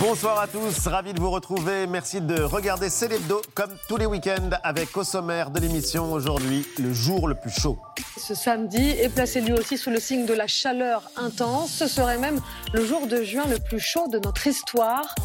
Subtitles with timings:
[0.00, 1.88] Bonsoir à tous, ravi de vous retrouver.
[1.88, 6.92] Merci de regarder Célébdo comme tous les week-ends avec au sommaire de l'émission aujourd'hui le
[6.92, 7.78] jour le plus chaud.
[8.16, 11.72] Ce samedi est placé lui aussi sous le signe de la chaleur intense.
[11.72, 12.40] Ce serait même
[12.72, 15.16] le jour de juin le plus chaud de notre histoire.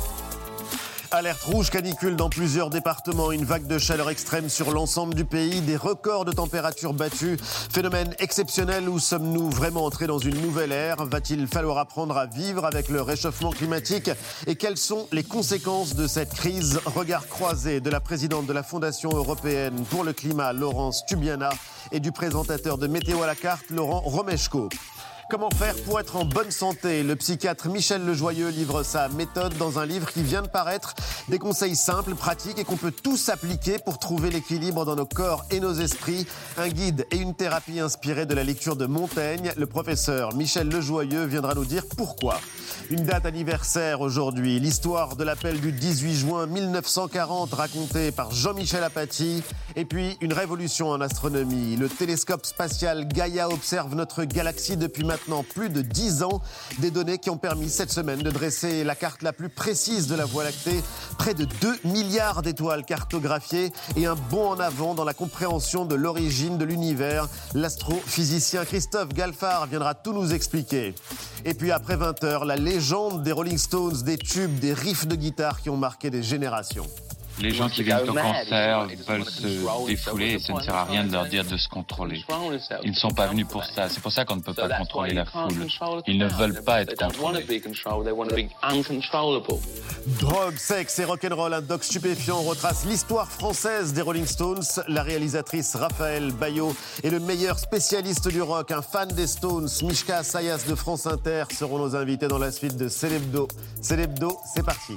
[1.14, 5.62] Alerte rouge canicule dans plusieurs départements, une vague de chaleur extrême sur l'ensemble du pays,
[5.62, 7.40] des records de température battus.
[7.72, 11.06] Phénomène exceptionnel, où sommes-nous vraiment entrés dans une nouvelle ère?
[11.06, 14.10] Va-t-il falloir apprendre à vivre avec le réchauffement climatique?
[14.48, 16.80] Et quelles sont les conséquences de cette crise?
[16.84, 21.50] Regard croisé de la présidente de la Fondation européenne pour le climat, Laurence Tubiana,
[21.92, 24.68] et du présentateur de Météo à la carte, Laurent Romeshko.
[25.30, 29.80] Comment faire pour être en bonne santé Le psychiatre Michel Lejoyeux livre sa méthode dans
[29.80, 30.94] un livre qui vient de paraître.
[31.30, 35.46] Des conseils simples, pratiques et qu'on peut tous appliquer pour trouver l'équilibre dans nos corps
[35.50, 36.28] et nos esprits.
[36.58, 39.54] Un guide et une thérapie inspirée de la lecture de Montaigne.
[39.56, 42.40] Le professeur Michel Lejoyeux viendra nous dire pourquoi.
[42.90, 49.42] Une date anniversaire aujourd'hui, l'histoire de l'appel du 18 juin 1940 racontée par Jean-Michel Apathy.
[49.76, 51.78] Et puis une révolution en astronomie.
[51.78, 56.42] Le télescope spatial Gaia observe notre galaxie depuis maintenant plus de 10 ans.
[56.80, 60.16] Des données qui ont permis cette semaine de dresser la carte la plus précise de
[60.16, 60.82] la Voie lactée.
[61.20, 65.94] Près de 2 milliards d'étoiles cartographiées et un bond en avant dans la compréhension de
[65.94, 67.28] l'origine de l'univers.
[67.54, 70.96] L'astrophysicien Christophe Galfard viendra tout nous expliquer.
[71.46, 75.16] Et puis après 20 heures, la légende des Rolling Stones, des tubes, des riffs de
[75.16, 76.88] guitare qui ont marqué des générations.
[77.40, 81.04] Les gens qui viennent au concert veulent se défouler et ça ne sert à rien
[81.04, 82.24] de leur dire de se contrôler.
[82.84, 83.90] Ils ne sont pas venus pour ça.
[83.90, 85.68] C'est pour ça qu'on ne peut pas contrôler la foule.
[86.08, 87.46] Ils ne veulent pas être contrôlés.
[90.20, 94.64] Drogue, sexe et rock'n'roll, un doc stupéfiant retrace l'histoire française des Rolling Stones.
[94.88, 100.24] La réalisatrice Raphaël Bayot et le meilleur spécialiste du rock, un fan des Stones, Mishka
[100.24, 103.48] Sayas de France Inter, seront nos invités dans la suite de Célébdo.
[103.82, 104.94] Célébdo, c'est parti.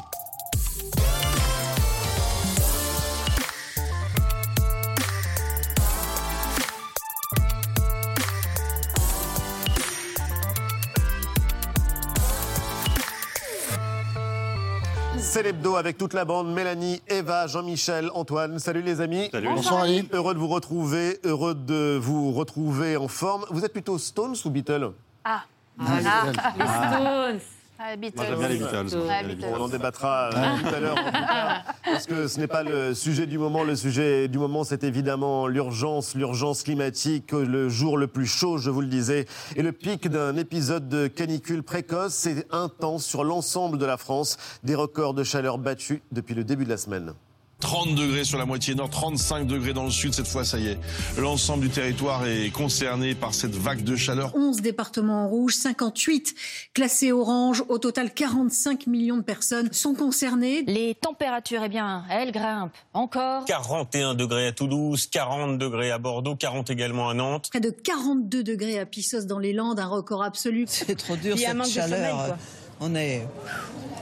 [15.28, 18.58] C'est l'hebdo avec toute la bande, Mélanie, Eva, Jean-Michel, Antoine.
[18.58, 19.28] Salut les amis.
[19.30, 19.48] Salut.
[19.48, 20.08] Bonsoir Ali.
[20.12, 23.44] Heureux de vous retrouver, heureux de vous retrouver en forme.
[23.50, 24.92] Vous êtes plutôt Stones ou Beatles?
[25.24, 25.42] Ah,
[25.76, 27.40] voilà, les Stones.
[27.78, 28.96] Ah, Moi j'aime bien les Beatles.
[28.96, 29.54] Ouais, Les Beatles.
[29.54, 30.96] On en débattra euh, tout à l'heure,
[31.84, 33.64] parce que ce n'est pas le sujet du moment.
[33.64, 38.70] Le sujet du moment, c'est évidemment l'urgence, l'urgence climatique, le jour le plus chaud, je
[38.70, 39.26] vous le disais,
[39.56, 42.14] et le pic d'un épisode de canicule précoce.
[42.14, 46.64] C'est intense sur l'ensemble de la France, des records de chaleur battus depuis le début
[46.64, 47.12] de la semaine.
[47.60, 50.12] 30 degrés sur la moitié nord, 35 degrés dans le sud.
[50.12, 50.78] Cette fois, ça y est,
[51.18, 54.32] l'ensemble du territoire est concerné par cette vague de chaleur.
[54.36, 56.34] 11 départements en rouge, 58
[56.74, 57.64] classés orange.
[57.68, 60.62] Au total, 45 millions de personnes sont concernées.
[60.66, 63.44] Les températures, eh bien, elles grimpent encore.
[63.46, 67.48] 41 degrés à Toulouse, 40 degrés à Bordeaux, 40 également à Nantes.
[67.50, 70.66] Près de 42 degrés à Pissos dans les Landes, un record absolu.
[70.68, 71.96] C'est trop dur Il y a un cette chaleur.
[72.10, 72.36] sommeil, quoi.
[72.80, 73.26] On est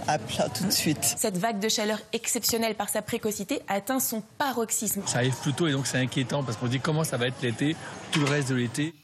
[0.07, 1.15] à plat tout de suite.
[1.17, 5.03] Cette vague de chaleur exceptionnelle par sa précocité atteint son paroxysme.
[5.07, 7.41] Ça arrive plus tôt et donc c'est inquiétant parce qu'on dit comment ça va être
[7.43, 7.77] l'été,
[8.13, 8.95] tout le reste de l'été.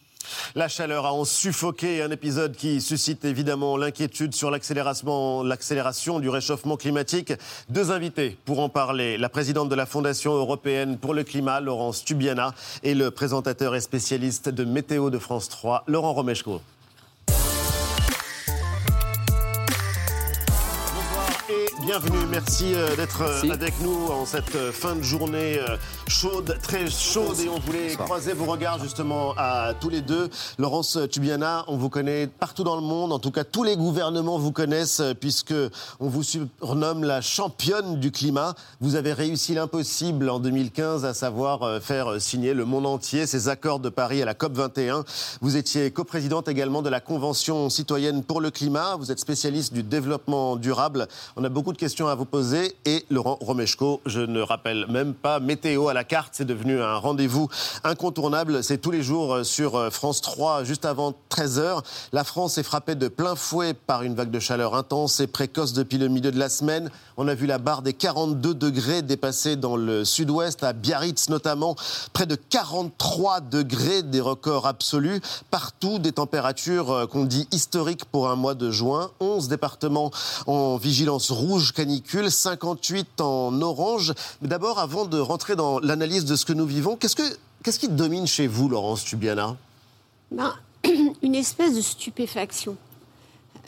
[0.55, 6.29] La chaleur a en suffoqué un épisode qui suscite évidemment l'inquiétude sur l'accélération l'accélération du
[6.29, 7.33] réchauffement climatique.
[7.69, 9.17] Deux invités pour en parler.
[9.17, 13.81] La présidente de la Fondation européenne pour le climat, Laurence Tubiana, et le présentateur et
[13.81, 16.61] spécialiste de Météo de France 3, Laurent Romeshko.
[21.91, 25.59] Bienvenue, merci euh, d'être euh, avec nous en cette euh, fin de journée
[26.07, 27.41] chaude, très chaude.
[27.41, 30.31] Et on voulait croiser vos regards justement à tous les deux.
[30.59, 34.39] Laurence Tubiana, on vous connaît partout dans le monde, en tout cas tous les gouvernements
[34.39, 35.55] vous connaissent puisque
[35.99, 38.55] on vous surnomme la championne du climat.
[38.81, 43.81] Vous avez réussi l'impossible en 2015, à savoir faire signer le monde entier ces accords
[43.81, 45.05] de Paris à la COP 21.
[45.41, 48.95] Vous étiez coprésidente également de la Convention citoyenne pour le climat.
[48.97, 51.09] Vous êtes spécialiste du développement durable.
[51.37, 52.77] On a beaucoup de questions à vous poser.
[52.85, 56.97] Et Laurent Romeshko, je ne rappelle même pas, météo à la carte, c'est devenu un
[56.97, 57.49] rendez-vous
[57.85, 58.63] incontournable.
[58.63, 61.83] C'est tous les jours euh, sur euh, France 3, juste avant 13h.
[62.13, 65.73] La France est frappée de plein fouet par une vague de chaleur intense et précoce
[65.73, 66.91] depuis le milieu de la semaine.
[67.23, 71.77] On a vu la barre des 42 degrés dépasser dans le sud-ouest, à Biarritz notamment.
[72.15, 75.21] Près de 43 degrés des records absolus.
[75.51, 79.11] Partout, des températures euh, qu'on dit historiques pour un mois de juin.
[79.21, 80.11] 11 départements
[80.47, 84.15] en vigilance rouge canicule, 58 en orange.
[84.41, 87.89] Mais d'abord, avant de rentrer dans l'analyse de ce que nous vivons, qu'est-ce, que, qui
[87.89, 89.59] domine chez vous, Laurence Tubiana?
[90.31, 90.55] Ben,
[91.23, 92.79] une espèce de stupéfaction.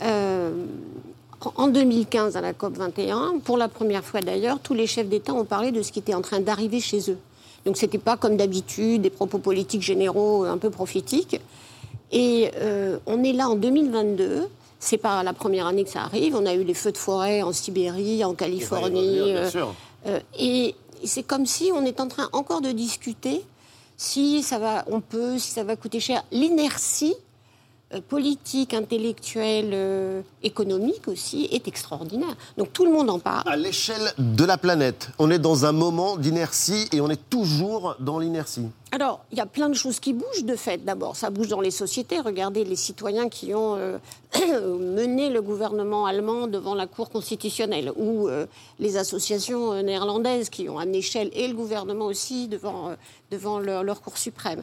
[0.01, 0.65] Euh,
[1.57, 5.33] en 2015 à la COP 21, pour la première fois d'ailleurs, tous les chefs d'État
[5.33, 7.19] ont parlé de ce qui était en train d'arriver chez eux.
[7.65, 11.41] Donc ce n'était pas comme d'habitude des propos politiques généraux un peu prophétiques.
[12.11, 14.49] Et euh, on est là en 2022.
[14.81, 16.35] C'est pas la première année que ça arrive.
[16.35, 19.35] On a eu les feux de forêt en Sibérie, en Californie.
[19.35, 19.49] Euh,
[20.07, 20.75] euh, et
[21.05, 23.43] c'est comme si on est en train encore de discuter
[23.97, 26.25] si ça va, on peut, si ça va coûter cher.
[26.33, 27.32] L'inertie euh,
[28.01, 32.35] politique, intellectuelle, euh, économique aussi, est extraordinaire.
[32.57, 33.43] Donc tout le monde en parle.
[33.47, 37.97] À l'échelle de la planète, on est dans un moment d'inertie et on est toujours
[38.01, 38.67] dans l'inertie.
[38.91, 40.85] Alors, il y a plein de choses qui bougent de fait.
[40.85, 42.21] D'abord, ça bouge dans les sociétés.
[42.21, 43.99] Regardez les citoyens qui ont euh,
[44.79, 48.29] mené le gouvernement allemand devant la Cour constitutionnelle, ou
[48.79, 52.93] les associations néerlandaises qui ont amené Shell et le gouvernement aussi devant,
[53.31, 54.63] devant leur, leur Cour suprême.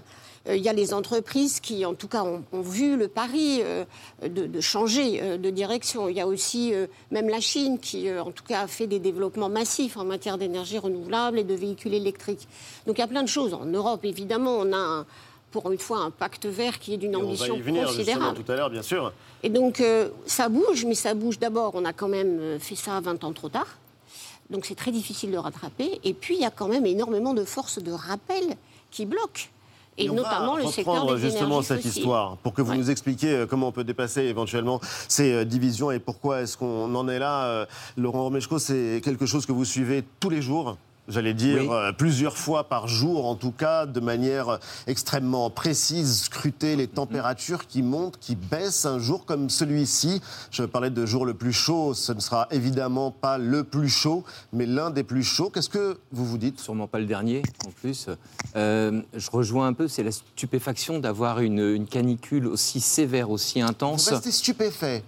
[0.49, 3.85] Euh, il y a les entreprises qui, en tout cas, ont, vu le pari euh,
[4.25, 6.09] de, changer euh, de direction.
[6.09, 6.73] Il y a aussi
[7.11, 10.77] même la Chine qui, en tout cas, a fait des développements massifs en matière d'énergie
[10.77, 12.47] renouvelable et de véhicules électriques.
[12.85, 13.53] Donc il y a plein de choses.
[13.53, 15.05] En Europe, évidemment, on a
[15.51, 18.43] pour une fois un pacte vert qui est d'une ambition on va y venir, considérable.
[18.43, 19.11] tout à l'heure, bien sûr.
[19.41, 19.81] Et donc
[20.25, 21.71] ça bouge, mais ça bouge d'abord.
[21.75, 23.77] On a quand même fait ça 20 ans trop tard.
[24.49, 25.99] Donc c'est très difficile de rattraper.
[26.03, 28.55] Et puis il y a quand même énormément de forces de rappel
[28.91, 29.49] qui bloquent
[29.99, 33.67] et, notamment le secteur des justement cette histoire pour que vous nous expliquiez euh, comment
[33.67, 37.45] on peut dépasser éventuellement ces euh, divisions et pourquoi est-ce qu'on en est là.
[37.45, 37.65] Euh,
[37.97, 40.77] Laurent Romeshko, c'est quelque chose que vous suivez tous les jours
[41.09, 46.75] j'allais dire, euh, plusieurs fois par jour, en tout cas, de manière extrêmement précise, scruter
[46.75, 50.21] les températures qui montent, qui baissent un jour comme celui-ci.
[50.51, 54.23] Je parlais de jour le plus chaud, ce ne sera évidemment pas le plus chaud,
[54.53, 55.49] mais l'un des plus chauds.
[55.49, 56.59] Qu'est-ce que vous vous dites?
[56.59, 58.07] Sûrement pas le dernier, en plus.
[58.55, 63.61] Euh, je rejoins un peu, c'est la stupéfaction d'avoir une, une, canicule aussi sévère, aussi
[63.61, 64.09] intense.
[64.09, 65.03] Vous restez stupéfait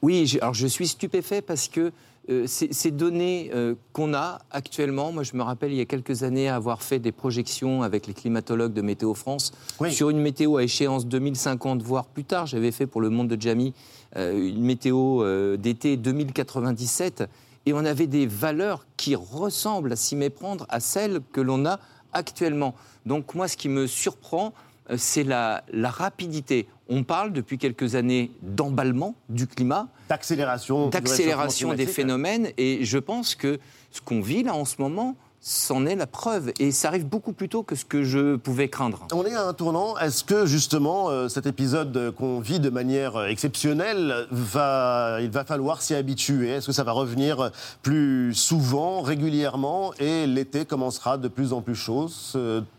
[0.00, 1.92] Oui, alors je suis stupéfait parce que
[2.30, 6.22] euh, ces, données euh, qu'on a actuellement, moi je me rappelle il y a quelques
[6.22, 9.50] années avoir fait des projections avec les climatologues de Météo France
[9.90, 12.46] sur une météo à échéance 2050, voire plus tard.
[12.46, 13.74] J'avais fait pour le monde de Jamie
[14.16, 15.24] euh, une météo
[15.56, 17.24] d'été 2097
[17.66, 21.80] et on avait des valeurs qui ressemblent à s'y méprendre à celles que l'on a
[22.12, 22.76] actuellement.
[23.04, 24.52] Donc moi ce qui me surprend,
[24.96, 26.68] c'est la, la rapidité.
[26.94, 29.88] On parle depuis quelques années d'emballement du climat.
[30.10, 30.90] D'accélération.
[30.90, 32.50] D'accélération des phénomènes.
[32.58, 33.58] Et je pense que
[33.90, 36.52] ce qu'on vit là en ce moment, c'en est la preuve.
[36.60, 39.06] Et ça arrive beaucoup plus tôt que ce que je pouvais craindre.
[39.12, 39.98] On est à un tournant.
[39.98, 45.44] Est-ce que justement euh, cet épisode qu'on vit de manière euh, exceptionnelle, va, il va
[45.44, 46.50] falloir s'y habituer?
[46.50, 47.50] Est-ce que ça va revenir
[47.82, 49.92] plus souvent, régulièrement?
[49.98, 52.08] Et l'été commencera de plus en plus chaud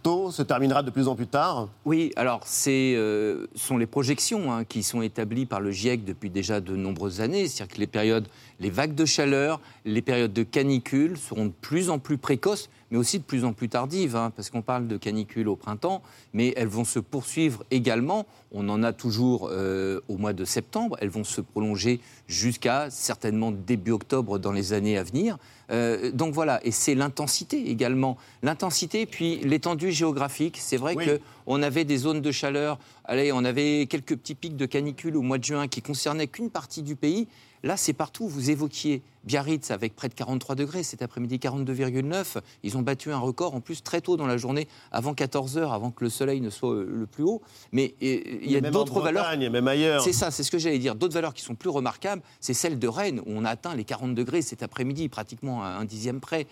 [0.01, 1.67] Tôt se terminera de plus en plus tard?
[1.85, 6.29] Oui, alors ce euh, sont les projections hein, qui sont établies par le GIEC depuis
[6.29, 7.47] déjà de nombreuses années.
[7.47, 8.27] C'est-à-dire que les périodes
[8.63, 12.97] les vagues de chaleur, les périodes de canicule seront de plus en plus précoces, mais
[12.97, 16.01] aussi de plus en plus tardives, hein, parce qu'on parle de canicule au printemps,
[16.31, 18.25] mais elles vont se poursuivre également.
[18.53, 23.51] On en a toujours euh, au mois de septembre, elles vont se prolonger jusqu'à certainement
[23.51, 25.37] début octobre dans les années à venir.
[25.69, 28.15] Euh, donc voilà, et c'est l'intensité également.
[28.43, 30.57] L'intensité, puis l'étendue géographique.
[30.59, 34.65] C'est vrai qu'on avait des zones de chaleur, allez, on avait quelques petits pics de
[34.65, 37.27] canicule au mois de juin qui concernaient qu'une partie du pays.
[37.63, 38.27] Là, c'est partout.
[38.27, 42.39] Vous évoquiez Biarritz avec près de 43 degrés, cet après-midi 42,9.
[42.63, 45.71] Ils ont battu un record en plus très tôt dans la journée, avant 14 heures,
[45.71, 47.41] avant que le soleil ne soit euh, le plus haut.
[47.71, 49.37] Mais il y a d'autres valeurs.
[49.37, 50.03] même ailleurs.
[50.03, 50.95] C'est ça, c'est ce que j'allais dire.
[50.95, 53.85] D'autres valeurs qui sont plus remarquables, c'est celle de Rennes, où on a atteint les
[53.85, 56.47] 40 degrés cet après-midi, pratiquement à un dixième près.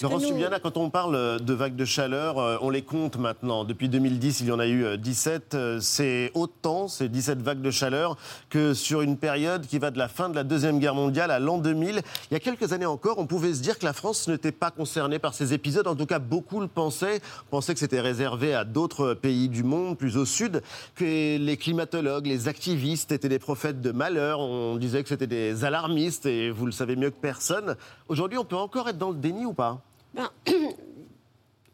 [0.00, 3.64] Laurent Subiana, quand on parle euh, de vagues de chaleur, euh, on les compte maintenant.
[3.64, 5.54] Depuis 2010, il y en a eu 17.
[5.54, 8.16] Euh, c'est autant, ces 17 vagues de chaleur,
[8.48, 11.40] que sur une période qui va de la fin de la Deuxième Guerre mondiale à
[11.40, 12.02] l'an 2000.
[12.30, 14.70] Il y a quelques années encore, on pouvait se dire que la France n'était pas
[14.70, 15.88] concernée par ces épisodes.
[15.88, 17.20] En tout cas, beaucoup le pensaient.
[17.48, 20.62] On pensait que c'était réservé à d'autres pays du monde, plus au sud,
[20.94, 24.38] que les climatologues, les activistes étaient des prophètes de malheur.
[24.38, 27.74] On disait que c'était des alarmistes, et vous le savez mieux que personne.
[28.08, 29.82] Aujourd'hui, on peut encore être dans le déni ou pas?
[30.14, 30.30] Ben,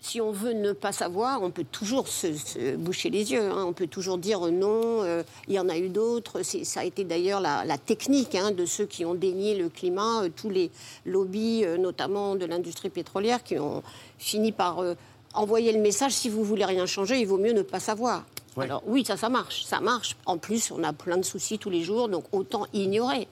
[0.00, 3.50] si on veut ne pas savoir, on peut toujours se, boucher les yeux.
[3.52, 3.64] Hein.
[3.64, 6.42] On peut toujours dire non, euh, il y en a eu d'autres.
[6.42, 10.28] Ça a été d'ailleurs la, technique hein, de ceux qui ont dénié le climat, euh,
[10.34, 10.72] tous les
[11.06, 13.84] lobbies, euh, notamment de l'industrie pétrolière, qui ont
[14.18, 14.82] fini par
[15.34, 18.24] envoyer le message si vous voulez rien changer, il vaut mieux ne pas savoir.
[18.56, 20.16] Alors oui, ça, ça marche, ça marche.
[20.26, 23.28] En plus, on a plein de soucis tous les jours, donc autant ignorer.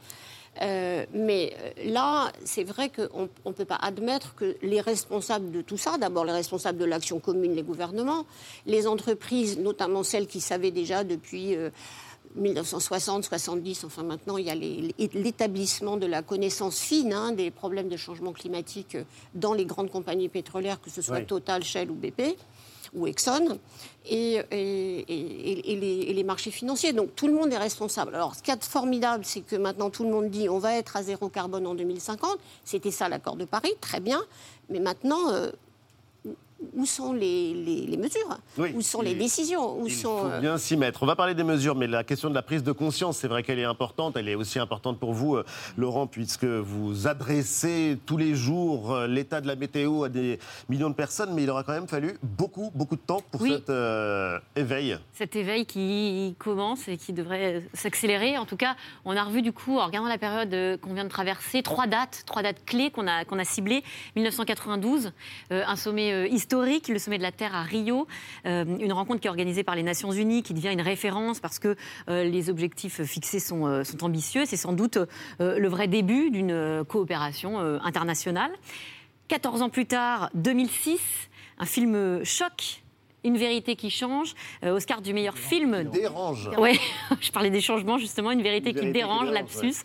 [0.61, 5.63] Euh, mais euh, là, c'est vrai qu'on ne peut pas admettre que les responsables de
[5.63, 8.27] tout ça, d'abord les responsables de l'action commune, les gouvernements,
[8.67, 11.57] les entreprises, notamment celles qui savaient déjà depuis...
[11.57, 11.71] Euh,
[12.35, 17.91] 1960, 70, enfin maintenant il y a l'établissement de la connaissance fine hein, des problèmes
[17.91, 18.97] de changement climatique
[19.35, 22.39] dans les grandes compagnies pétrolières, que ce soit Total, Shell ou BP
[22.95, 23.59] ou Exxon,
[24.05, 26.93] et, les, marchés financiers.
[26.93, 28.15] Donc tout le monde est responsable.
[28.15, 30.97] Alors ce qui est formidable, c'est que maintenant tout le monde dit on va être
[30.97, 32.39] à zéro carbone en 2050.
[32.65, 34.23] C'était ça l'accord de Paris, très bien.
[34.69, 35.51] Mais maintenant, euh,
[36.75, 38.39] où sont les, mesures?
[38.75, 39.81] Où sont les décisions?
[39.81, 41.03] Où Il sont, faut euh, bien s'y mettre.
[41.03, 43.43] On va parler des mesures, mais la question de la prise de conscience, c'est vrai
[43.43, 44.17] qu'elle est importante.
[44.17, 45.45] Elle est aussi importante pour vous, euh,
[45.77, 50.39] Laurent, puisque vous adressez tous les jours euh, l'état de la météo à des
[50.69, 53.71] millions de personnes, mais il aura quand même fallu beaucoup, beaucoup de temps pour cet
[54.57, 54.99] éveil.
[55.13, 58.39] Cet éveil qui commence et qui devrait s'accélérer.
[58.39, 61.09] En tout cas, on a revu du coup, en regardant la période qu'on vient de
[61.09, 63.83] traverser, trois dates, trois dates clés qu'on a, qu'on a ciblées.
[64.17, 65.13] 1992,
[65.51, 68.07] un sommet historique le sommet de la Terre à Rio,
[68.47, 71.59] euh, une rencontre qui est organisée par les Nations Unies, qui devient une référence parce
[71.59, 71.77] que
[72.09, 74.45] euh, les objectifs fixés sont, euh, sont ambitieux.
[74.45, 74.99] C'est sans doute
[75.39, 78.51] le vrai début d'une coopération internationale.
[79.29, 81.01] 14 ans plus tard, 2006,
[81.59, 82.82] un film choc
[83.25, 85.85] une vérité qui change, euh, Oscar du meilleur film.
[85.85, 86.51] Dérange.
[86.59, 86.79] Oui,
[87.21, 89.83] je parlais des changements justement, une vérité, qui dérange, lapsus.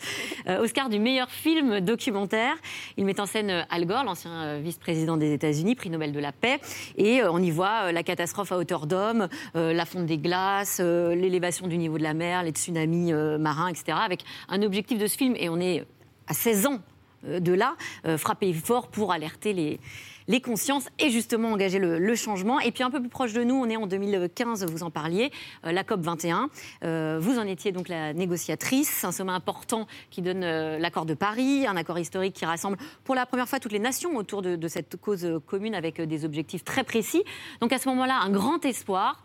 [0.48, 2.56] Euh, Oscar du meilleur film documentaire.
[2.98, 6.32] Il met en scène euh, Al Gore, l'ancien vice-président des États-Unis, prix Nobel de la
[6.32, 6.60] paix,
[6.98, 11.78] et on y voit la catastrophe à hauteur d'homme, la fonte des glaces, l'élévation du
[11.78, 13.98] niveau de la mer, les tsunamis marins, etc.
[14.04, 15.86] Avec un objectif de ce film, et on est
[16.28, 16.80] à 16 ans
[17.24, 17.76] de là,
[18.18, 19.80] frapper fort pour alerter les
[20.28, 22.60] les consciences et justement engager le, changement.
[22.60, 25.32] Et puis un peu plus proche de nous, on est en 2015, vous en parliez,
[25.66, 26.50] euh, la COP 21.
[26.84, 31.14] Euh, vous en étiez donc la négociatrice, un sommet important qui donne euh, l'accord de
[31.14, 34.56] Paris, un accord historique qui rassemble pour la première fois toutes les nations autour de,
[34.56, 37.24] de cette cause commune avec des objectifs très précis.
[37.62, 39.24] Donc à ce moment-là, un grand espoir.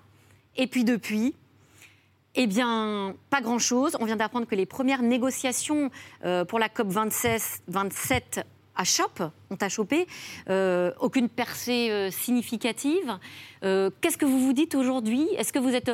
[0.56, 1.34] Et puis depuis,
[2.34, 3.96] eh bien, pas grand-chose.
[4.00, 5.90] On vient d'apprendre que les premières négociations
[6.48, 8.44] pour la COP 27, 27
[8.76, 10.06] à chope, on t'a chopé,
[10.48, 13.18] euh, aucune percée euh, significative.
[13.64, 15.28] Euh, qu'est-ce que vous vous dites aujourd'hui?
[15.36, 15.90] Est-ce que vous êtes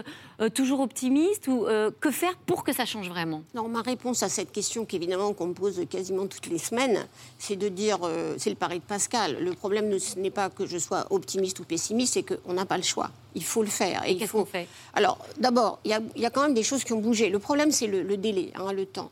[0.54, 1.66] toujours optimiste ou
[2.00, 3.42] que faire pour que ça change vraiment?
[3.54, 7.06] Non, ma réponse à cette question, qu'évidemment qu'on me pose quasiment toutes les semaines,
[7.38, 7.99] c'est de dire,
[8.38, 9.37] c'est le pari de Pascal.
[9.40, 12.76] Le problème ce n'est pas que je sois optimiste ou pessimiste, c'est qu'on n'a pas
[12.76, 13.11] le choix.
[13.35, 14.04] Il faut le faire.
[14.06, 14.68] Et, qu'est-ce qu'on fait?
[14.94, 17.28] Alors, d'abord, il y, a quand même des choses qui ont bougé.
[17.28, 19.11] Le problème, c'est le, délai, hein, le temps.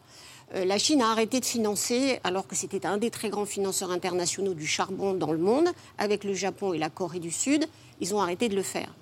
[0.55, 3.91] Euh, la Chine a arrêté de financer, alors que c'était un des très grands financeurs
[3.91, 7.67] internationaux du charbon dans le monde, avec le Japon et la Corée du Sud,
[8.01, 8.93] ils ont arrêté de le faire.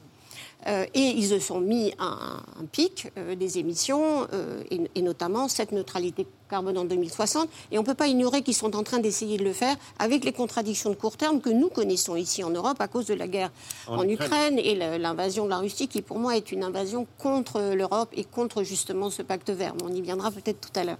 [0.67, 4.27] Euh, et ils se sont mis un, un pic euh, des émissions,
[4.71, 7.51] et, notamment cette neutralité carbone en 2060.
[7.71, 10.25] Et on ne peut pas ignorer qu'ils sont en train d'essayer de le faire avec
[10.25, 13.29] les contradictions de court terme que nous connaissons ici en Europe à cause de la
[13.29, 13.51] guerre
[13.87, 18.09] en, Ukraine et l'invasion de la Russie, qui pour moi est une invasion contre l'Europe
[18.15, 19.75] et contre justement ce pacte vert.
[19.85, 20.99] on y viendra peut-être tout à l'heure.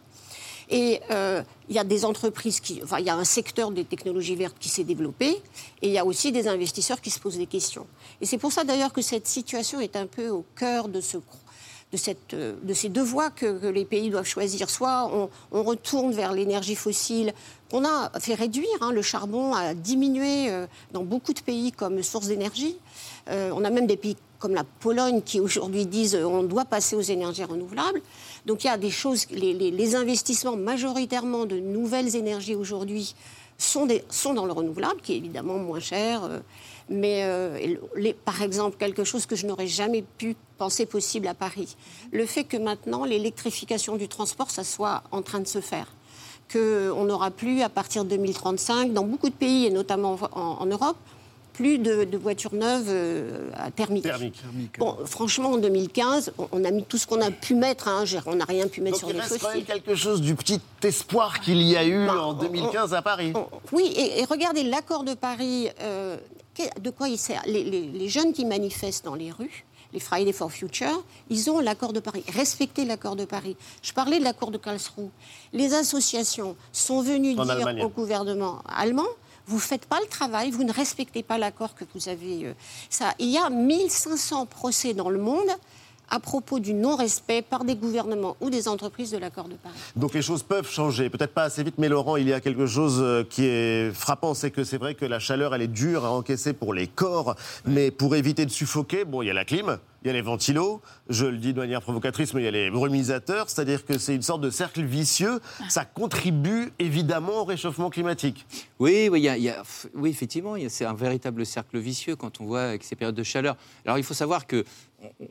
[0.71, 2.81] Et euh, il y a des entreprises qui.
[2.83, 5.29] Enfin, il y a un secteur des technologies vertes qui s'est développé
[5.83, 7.87] et il y a aussi des investisseurs qui se posent des questions.
[8.21, 11.01] Et c'est pour ça d'ailleurs que cette situation est un peu au cœur de
[12.63, 14.71] de, ces deux voies que, les pays doivent choisir.
[14.71, 15.11] Soit
[15.53, 17.33] on, retourne vers l'énergie fossile,
[17.71, 22.03] qu'on a fait réduire, hein, le charbon a diminué euh, dans beaucoup de pays comme
[22.03, 22.77] source d'énergie.
[23.29, 26.97] Euh, on a même des pays comme la Pologne qui aujourd'hui disent on doit passer
[26.97, 28.03] aux énergies renouvelables.
[28.47, 33.15] Donc il y a des choses, les, investissements majoritairement de nouvelles énergies aujourd'hui
[33.57, 36.25] sont, dans le renouvelable, qui est évidemment moins cher.
[36.25, 36.41] Euh,
[36.91, 37.77] mais euh,
[38.25, 41.77] par exemple, quelque chose que je n'aurais jamais pu penser possible à Paris,
[42.13, 45.87] le fait que maintenant l'électrification du transport, ça soit en train de se faire
[46.53, 50.99] qu'on n'aura plus à partir de 2035, dans beaucoup de pays, et notamment en Europe,
[51.55, 54.07] plus de, voitures neuves euh, à thermique.
[54.79, 57.89] Bon, franchement, en 2015, on, a mis tout ce qu'on a pu mettre.
[57.89, 59.39] Hein, on n'a rien pu mettre sur les fossiles.
[59.41, 63.01] quand même quelque chose du petit espoir qu'il y a eu bah, en 2015 à
[63.01, 63.33] Paris.
[63.73, 65.69] oui, et, regardez l'accord de Paris.
[65.81, 66.17] Euh,
[66.81, 67.43] de quoi il sert?
[67.47, 72.01] Les, jeunes qui manifestent dans les rues, les Friday for Future, ils ont l'accord de
[72.01, 73.57] Paris, respectez l'accord de Paris.
[73.83, 75.09] Je parlais de l'accord de Karlsruhe.
[75.53, 79.07] Les associations sont venues dire au gouvernement allemand
[79.47, 82.47] vous ne faites pas le travail, vous ne respectez pas l'accord que vous avez.
[82.47, 82.53] Euh,
[82.91, 83.15] ça.
[83.19, 85.51] Il y a 1500 procès dans le monde
[86.11, 89.75] à propos du non-respect par des gouvernements ou des entreprises de l'accord de Paris.
[89.97, 92.67] Donc les choses peuvent changer, peut-être pas assez vite, mais Laurent, il y a quelque
[92.67, 96.05] chose euh, qui est frappant, c'est que c'est vrai que la chaleur, elle est dure
[96.05, 99.45] à encaisser pour les corps, mais pour éviter de suffoquer, bon, il y a la
[99.45, 102.49] clim, il y a les ventilos, je le dis de manière provocatrice, mais il y
[102.49, 105.41] a les brumisateurs, c'est-à-dire que c'est une sorte de cercle vicieux.
[105.71, 108.47] Ça contribue évidemment au réchauffement climatique.
[108.79, 109.63] Oui, oui, il y a,
[109.95, 113.57] oui effectivement, c'est un véritable cercle vicieux quand on voit avec ces périodes de chaleur.
[113.87, 114.65] Alors il faut savoir que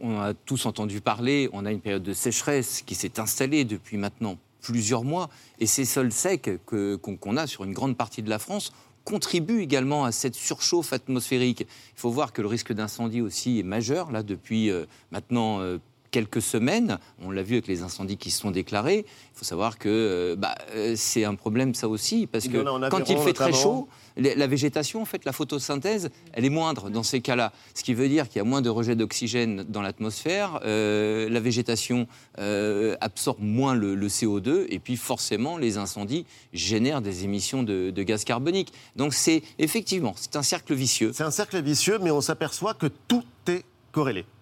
[0.01, 3.97] on a tous entendu parler, on a une période de sécheresse qui s'est installée depuis
[3.97, 8.39] maintenant plusieurs mois, et ces sols secs qu'on a sur une grande partie de la
[8.39, 8.71] France
[9.03, 11.61] contribuent également à cette surchauffe atmosphérique.
[11.61, 15.77] Il faut voir que le risque d'incendie aussi est majeur, là, depuis euh, maintenant euh,
[16.13, 16.99] quelques semaines.
[17.21, 19.05] On l'a vu avec les incendies qui se sont déclarés.
[19.07, 20.55] Il faut savoir que euh, bah,
[20.95, 25.05] c'est un problème, ça aussi, parce que quand il fait très chaud, la végétation, en
[25.05, 27.51] fait, la photosynthèse, elle est moindre dans ces cas-là.
[27.73, 31.39] Ce qui veut dire qu'il y a moins de rejet d'oxygène dans l'atmosphère, euh, la
[31.39, 37.89] végétation euh, absorbe moins le, CO2, et puis forcément, les incendies génèrent des émissions de,
[37.89, 38.71] de gaz carbonique.
[38.95, 41.11] Donc c'est effectivement, c'est un cercle vicieux.
[41.13, 43.65] C'est un cercle vicieux, mais on s'aperçoit que tout est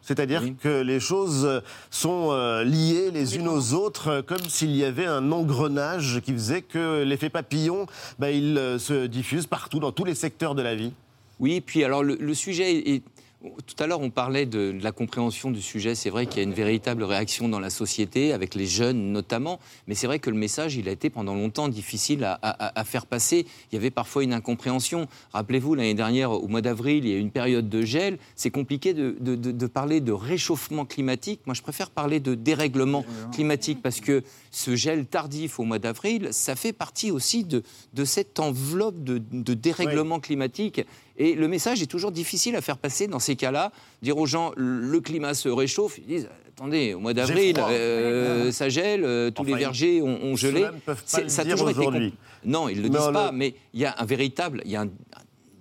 [0.01, 4.83] C'est-à-dire que les choses sont euh, liées les unes aux autres, euh, comme s'il y
[4.83, 7.85] avait un engrenage qui faisait que l'effet papillon,
[8.17, 10.93] bah, il euh, se diffuse partout, dans tous les secteurs de la vie.
[11.39, 13.03] Oui, puis alors le, sujet est,
[13.41, 15.95] tout à l'heure, on parlait de, la compréhension du sujet.
[15.95, 19.59] C'est vrai qu'il y a une véritable réaction dans la société, avec les jeunes notamment.
[19.87, 23.45] Mais c'est vrai que le message, il a été pendant longtemps difficile à, faire passer.
[23.71, 25.07] Il y avait parfois une incompréhension.
[25.33, 28.19] Rappelez-vous, l'année dernière, au mois d'avril, il y a eu une période de gel.
[28.35, 31.41] C'est compliqué de, parler de réchauffement climatique.
[31.45, 36.29] Moi, je préfère parler de dérèglement climatique parce que ce gel tardif au mois d'avril,
[36.31, 37.63] ça fait partie aussi de,
[38.05, 40.81] cette enveloppe de, dérèglement climatique
[41.17, 43.71] et le message est toujours difficile à faire passer dans ces cas-là.
[44.01, 48.69] Dire aux gens, le climat se réchauffe, ils disent, attendez, au mois d'avril, euh, ça
[48.69, 50.65] gèle, euh, tous les vergers ont, gelé.
[51.05, 52.13] Ça a toujours été.
[52.43, 54.81] Non, ils ne le disent pas, mais il y a un véritable, il y a
[54.81, 54.89] un,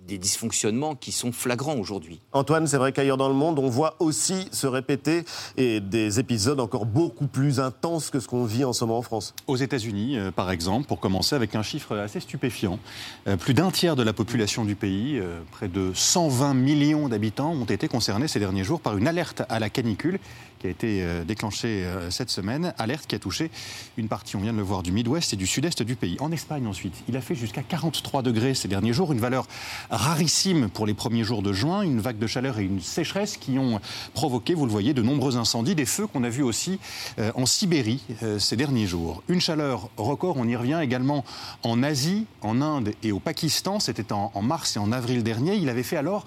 [0.07, 2.19] des dysfonctionnements qui sont flagrants aujourd'hui.
[2.31, 5.23] Antoine, c'est vrai qu'ailleurs dans le monde, on voit aussi se répéter
[5.57, 9.01] et des épisodes encore beaucoup plus intenses que ce qu'on vit en ce moment en
[9.01, 9.33] France.
[9.47, 12.79] Aux États-Unis, euh, par exemple, pour commencer avec un chiffre assez stupéfiant,
[13.27, 17.51] euh, plus d'un tiers de la population du pays, euh, près de 120 millions d'habitants,
[17.51, 20.19] ont été concernés ces derniers jours par une alerte à la canicule
[20.61, 23.49] qui a été euh, déclenchée euh, cette semaine, alerte qui a touché
[23.97, 26.17] une partie, on vient de le voir, du Midwest et du Sud-Est du pays.
[26.19, 29.47] En Espagne ensuite, il a fait jusqu'à 43 degrés ces derniers jours, une valeur
[29.89, 33.57] rarissime pour les premiers jours de juin, une vague de chaleur et une sécheresse qui
[33.57, 33.81] ont
[34.13, 36.79] provoqué, vous le voyez, de nombreux incendies, des feux qu'on a vus aussi
[37.17, 38.03] euh, en Sibérie
[38.37, 39.23] ces derniers jours.
[39.27, 41.25] Une chaleur record, on y revient également
[41.63, 45.55] en Asie, en Inde et au Pakistan, c'était en, en mars et en avril dernier.
[45.55, 46.25] Il avait fait alors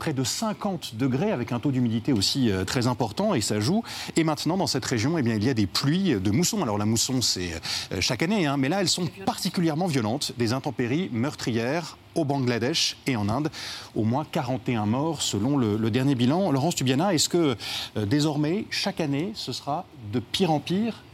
[0.00, 3.84] près de 50 degrés avec un taux d'humidité aussi euh, très important et ça joue.
[4.16, 6.62] Et maintenant, dans cette région, eh bien, il y a des pluies de mousson.
[6.62, 7.52] Alors la mousson, c'est
[7.92, 10.32] euh, chaque année, hein, mais là, elles sont particulièrement violentes.
[10.38, 13.50] Des intempéries meurtrières au Bangladesh et en Inde.
[13.94, 16.50] Au moins 41 morts selon le, dernier bilan.
[16.50, 17.56] Laurence Tubiana, est-ce que
[17.98, 21.04] euh, désormais, chaque année, ce sera de pire en pire?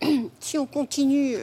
[0.38, 1.34] Si on continue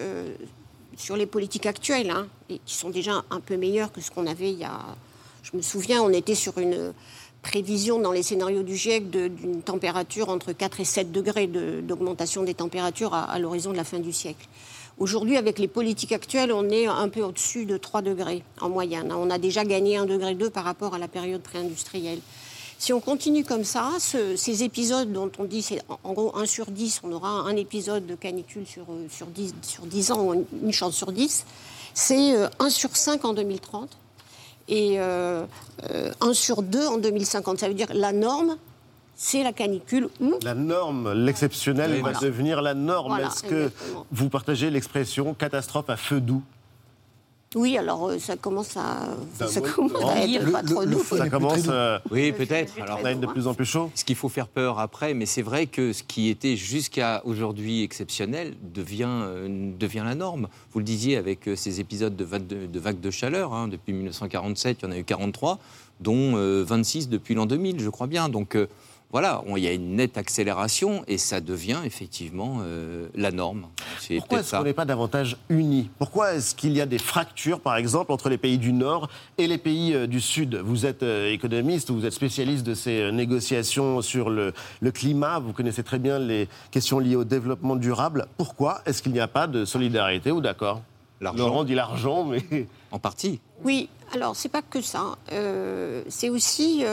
[0.95, 4.51] sur les politiques actuelles, hein, qui sont déjà un peu meilleures que ce qu'on avait
[4.51, 4.79] il y a
[5.43, 6.93] je me souviens, on était sur une
[7.41, 12.53] prévision dans les scénarios du GIEC d'une température entre 4 et 7 degrés d'augmentation des
[12.53, 14.47] températures à, l'horizon de la fin du siècle.
[14.97, 19.11] Aujourd'hui, avec les politiques actuelles, on est un peu au-dessus de 3 degrés en moyenne.
[19.11, 22.19] On a déjà gagné 1 degré 2 par rapport à la période pré-industrielle.
[22.77, 26.71] Si on continue comme ça, ces épisodes dont on dit c'est en gros 1 sur
[26.71, 30.95] 10, on aura un épisode de canicule sur, sur, 10, sur 10 ans, une chance
[30.95, 31.45] sur 10,
[31.93, 33.97] c'est 1 euh, sur 5 en 2030
[34.67, 35.45] et euh,
[36.21, 37.59] 1 euh, sur 2 en 2050.
[37.59, 38.57] Ça veut dire la norme,
[39.15, 40.35] c'est la canicule ou...
[40.43, 43.19] La norme, l'exceptionnel va devenir la norme.
[43.19, 43.71] Est-ce que
[44.11, 46.43] vous partagez l'expression catastrophe à feu doux
[47.55, 51.03] oui, alors euh, ça commence à, ça commence à être pas trop doux.
[51.03, 52.73] Ça commence, euh, oui, peut-être.
[52.81, 53.91] Alors, ça va être de plus en plus chaud.
[53.95, 57.83] Ce qu'il faut faire peur après, mais c'est vrai que ce qui était jusqu'à aujourd'hui
[57.83, 60.47] exceptionnel devient, euh, devient la norme.
[60.71, 63.53] Vous le disiez avec ces épisodes de vagues de, vague de chaleur.
[63.53, 65.59] Hein, depuis 1947, il y en a eu 43,
[65.99, 68.29] dont 26 depuis l'an 2000, je crois bien.
[68.29, 68.57] Donc
[69.13, 73.67] voilà, il y a une nette accélération et ça devient effectivement euh, la norme.
[74.17, 75.91] Pourquoi est-ce qu'on n'est pas davantage unis?
[75.99, 79.45] Pourquoi est-ce qu'il y a des fractures, par exemple, entre les pays du Nord et
[79.45, 80.55] les pays euh, du Sud?
[80.55, 84.51] Vous êtes euh, économiste, vous êtes spécialiste de ces négociations sur le,
[84.91, 88.25] climat, vous connaissez très bien les questions liées au développement durable.
[88.37, 90.81] Pourquoi est-ce qu'il n'y a pas de solidarité ou d'accord?
[91.21, 92.67] Laurent dit l'argent, mais...
[92.89, 93.39] En partie.
[93.63, 95.17] Oui, alors c'est pas que ça.
[96.09, 96.83] c'est aussi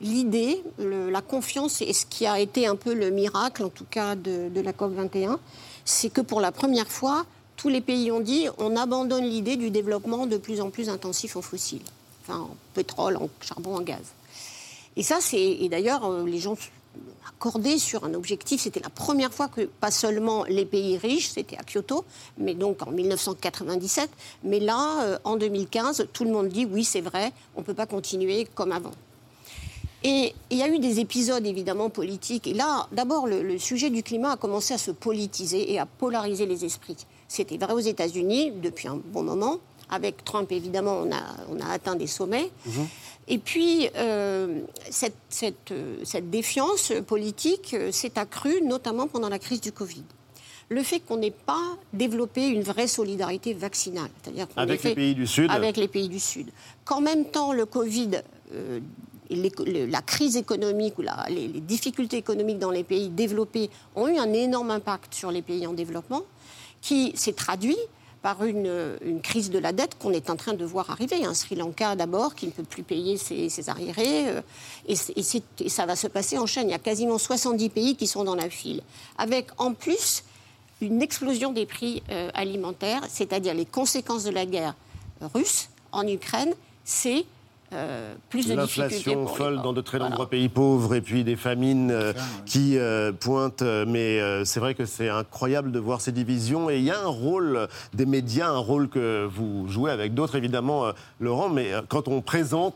[0.00, 4.14] l'idée, la confiance, et ce qui a été un peu le miracle, en tout cas,
[4.14, 5.38] de, la COP 21,
[5.84, 7.24] c'est que pour la première fois,
[7.56, 11.36] tous les pays ont dit on abandonne l'idée du développement de plus en plus intensif
[11.36, 11.80] en fossiles,
[12.22, 14.02] enfin en pétrole, en charbon, en gaz.
[14.96, 15.40] Et ça, c'est.
[15.40, 16.56] Et d'ailleurs, euh, les gens
[17.36, 18.62] accordé sur un objectif.
[18.62, 22.04] C'était la première fois que pas seulement les pays riches, c'était à Kyoto,
[22.38, 24.08] mais donc en 1997,
[24.44, 27.74] mais là, euh, en 2015, tout le monde dit oui, c'est vrai, on ne peut
[27.74, 28.92] pas continuer comme avant.
[30.04, 32.46] Et il y a eu des épisodes évidemment politiques.
[32.46, 36.46] Et là, d'abord, le, sujet du climat a commencé à se politiser et à polariser
[36.46, 36.96] les esprits.
[37.28, 39.58] C'était vrai aux États-Unis depuis un bon moment.
[39.88, 42.50] Avec Trump, évidemment, on a, on a atteint des sommets.
[42.66, 42.86] Mhm.
[43.28, 45.72] Et puis, euh, cette, cette,
[46.04, 50.04] cette, défiance politique euh, s'est accrue, notamment pendant la crise du Covid.
[50.68, 55.26] Le fait qu'on n'ait pas développé une vraie solidarité vaccinale, c'est-à-dire avec les pays du
[55.26, 56.50] Sud, avec les pays du Sud,
[56.84, 58.80] qu'en même temps le Covid euh,
[59.30, 64.70] la crise économique ou les, difficultés économiques dans les pays développés ont eu un énorme
[64.70, 66.22] impact sur les pays en développement,
[66.80, 67.76] qui s'est traduit
[68.22, 71.24] par une, crise de la dette qu'on est en train de voir arriver.
[71.24, 74.40] Un Sri Lanka d'abord qui ne peut plus payer ses, arriérés, euh,
[74.88, 74.96] et,
[75.68, 76.68] ça va se passer en chaîne.
[76.68, 78.82] Il y a quasiment 70 pays qui sont dans la file,
[79.16, 80.24] avec en plus
[80.80, 84.74] une explosion des prix euh, alimentaires, c'est-à-dire les conséquences de la guerre
[85.34, 86.52] russe en Ukraine,
[86.84, 87.24] c'est
[87.72, 91.90] euh, plus de L'inflation folle dans de très nombreux pays pauvres et puis des famines
[91.90, 92.12] euh,
[92.44, 93.62] qui euh, pointent.
[93.62, 96.70] Mais c'est vrai que c'est incroyable de voir ces divisions.
[96.70, 100.36] Et il y a un rôle des médias, un rôle que vous jouez avec d'autres
[100.36, 101.48] évidemment, Laurent.
[101.48, 102.74] Mais quand on présente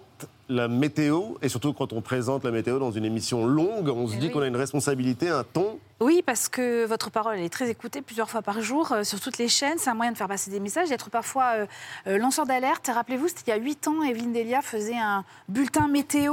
[0.51, 4.17] la météo, et surtout quand on présente la météo dans une émission longue, on se
[4.17, 7.69] eh dit qu'on a une responsabilité, un ton oui, parce que votre parole est très
[7.69, 9.77] écoutée plusieurs fois par jour euh, sur toutes les chaînes.
[9.77, 11.67] C'est un moyen de faire passer des messages, d'être parfois euh,
[12.07, 12.91] euh, lanceur d'alerte.
[12.91, 16.33] Rappelez-vous, c'était il y a huit ans, Evelyne Delia faisait un bulletin météo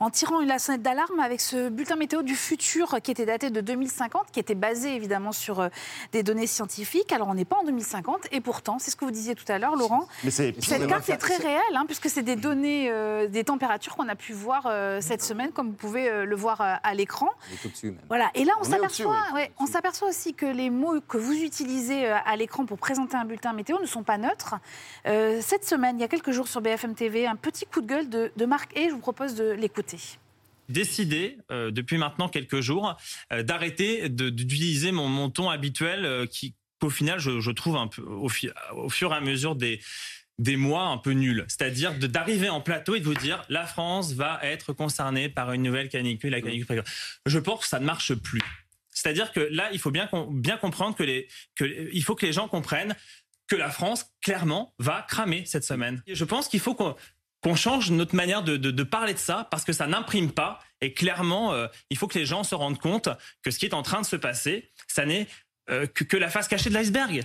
[0.00, 3.50] en tirant une la sonnette d'alarme avec ce bulletin météo du futur qui était daté
[3.50, 5.68] de 2050, qui était basé évidemment sur
[6.12, 7.12] des données scientifiques.
[7.12, 9.58] Alors on n'est pas en 2050 et pourtant, c'est ce que vous disiez tout à
[9.58, 10.08] l'heure, Laurent.
[10.24, 12.90] Mais cette carte est très réelle, hein, puisque c'est des données,
[13.28, 14.70] des températures qu'on a pu voir
[15.00, 17.28] cette semaine, comme vous pouvez le voir à l'écran.
[18.08, 18.30] Voilà.
[18.34, 19.24] Et là, on, s'aperçoit
[19.58, 23.24] on s'aperçoit aussi que les mots que vous utilisez euh, à l'écran pour présenter un
[23.24, 24.56] bulletin météo ne sont pas neutres.
[25.06, 27.86] Euh, cette semaine, il y a quelques jours sur BFM TV, un petit coup de
[27.86, 29.98] gueule de, Marc et je vous propose de l'écouter
[30.70, 32.96] décidé euh, depuis maintenant quelques jours
[33.30, 38.28] d'arrêter d'utiliser mon, mon, ton habituel qui qu'au final je, trouve un peu au,
[38.74, 39.80] au, fur et à mesure des
[40.38, 44.12] des mois un peu nuls, c'est-à-dire d'arriver en plateau et de vous dire la France
[44.12, 46.84] va être concernée par une nouvelle canicule, la canicule.
[47.26, 48.42] Je pense que ça ne marche plus.
[48.90, 52.48] C'est-à-dire que là, il faut bien, comprendre que les, que, il faut que les gens
[52.48, 52.96] comprennent
[53.46, 56.02] que la France, clairement, va cramer cette semaine.
[56.06, 59.86] je pense qu'il faut qu'on change notre manière de, parler de ça parce que ça
[59.86, 60.60] n'imprime pas.
[60.80, 63.08] Et clairement, euh, il faut que les gens se rendent compte
[63.42, 65.26] que ce qui est en train de se passer, ça n'est
[65.70, 67.24] euh, que, la face cachée de l'iceberg.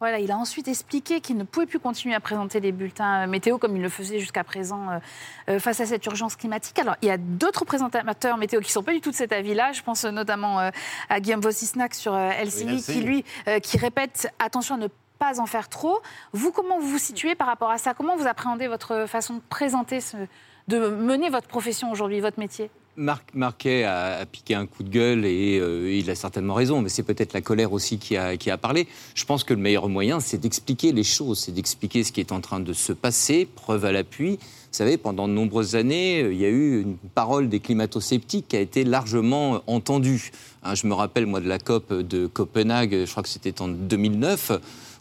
[0.00, 3.26] Voilà, il a ensuite expliqué qu'il ne pouvait plus continuer à présenter les bulletins euh,
[3.26, 4.98] météo comme il le faisait jusqu'à présent euh,
[5.48, 6.78] euh, face à cette urgence climatique.
[6.78, 9.32] Alors, il y a d'autres présentateurs météo qui ne sont pas du tout de cet
[9.32, 9.72] avis-là.
[9.72, 10.70] Je pense notamment
[11.08, 13.24] à Guillaume Vossisnac sur LCI, qui lui,
[13.62, 16.00] qui répète attention à ne pas en faire trop.
[16.32, 17.94] Vous, comment vous vous situez par rapport à ça?
[17.94, 19.98] Comment vous appréhendez votre façon de présenter,
[20.68, 22.70] de mener votre profession aujourd'hui, votre métier?
[22.98, 26.88] Marc Marquet a, piqué un coup de gueule et euh, il a certainement raison, mais
[26.88, 28.88] c'est peut-être la colère aussi qui a, parlé.
[29.14, 32.32] Je pense que le meilleur moyen, c'est d'expliquer les choses, c'est d'expliquer ce qui est
[32.32, 34.32] en train de se passer, preuve à l'appui.
[34.32, 38.48] Vous savez, pendant de nombreuses années, euh, il y a eu une parole des climato-sceptiques
[38.48, 40.32] qui a été largement entendue.
[40.64, 43.68] Hein, je me rappelle, moi, de la COP de Copenhague, je crois que c'était en
[43.68, 44.52] 2009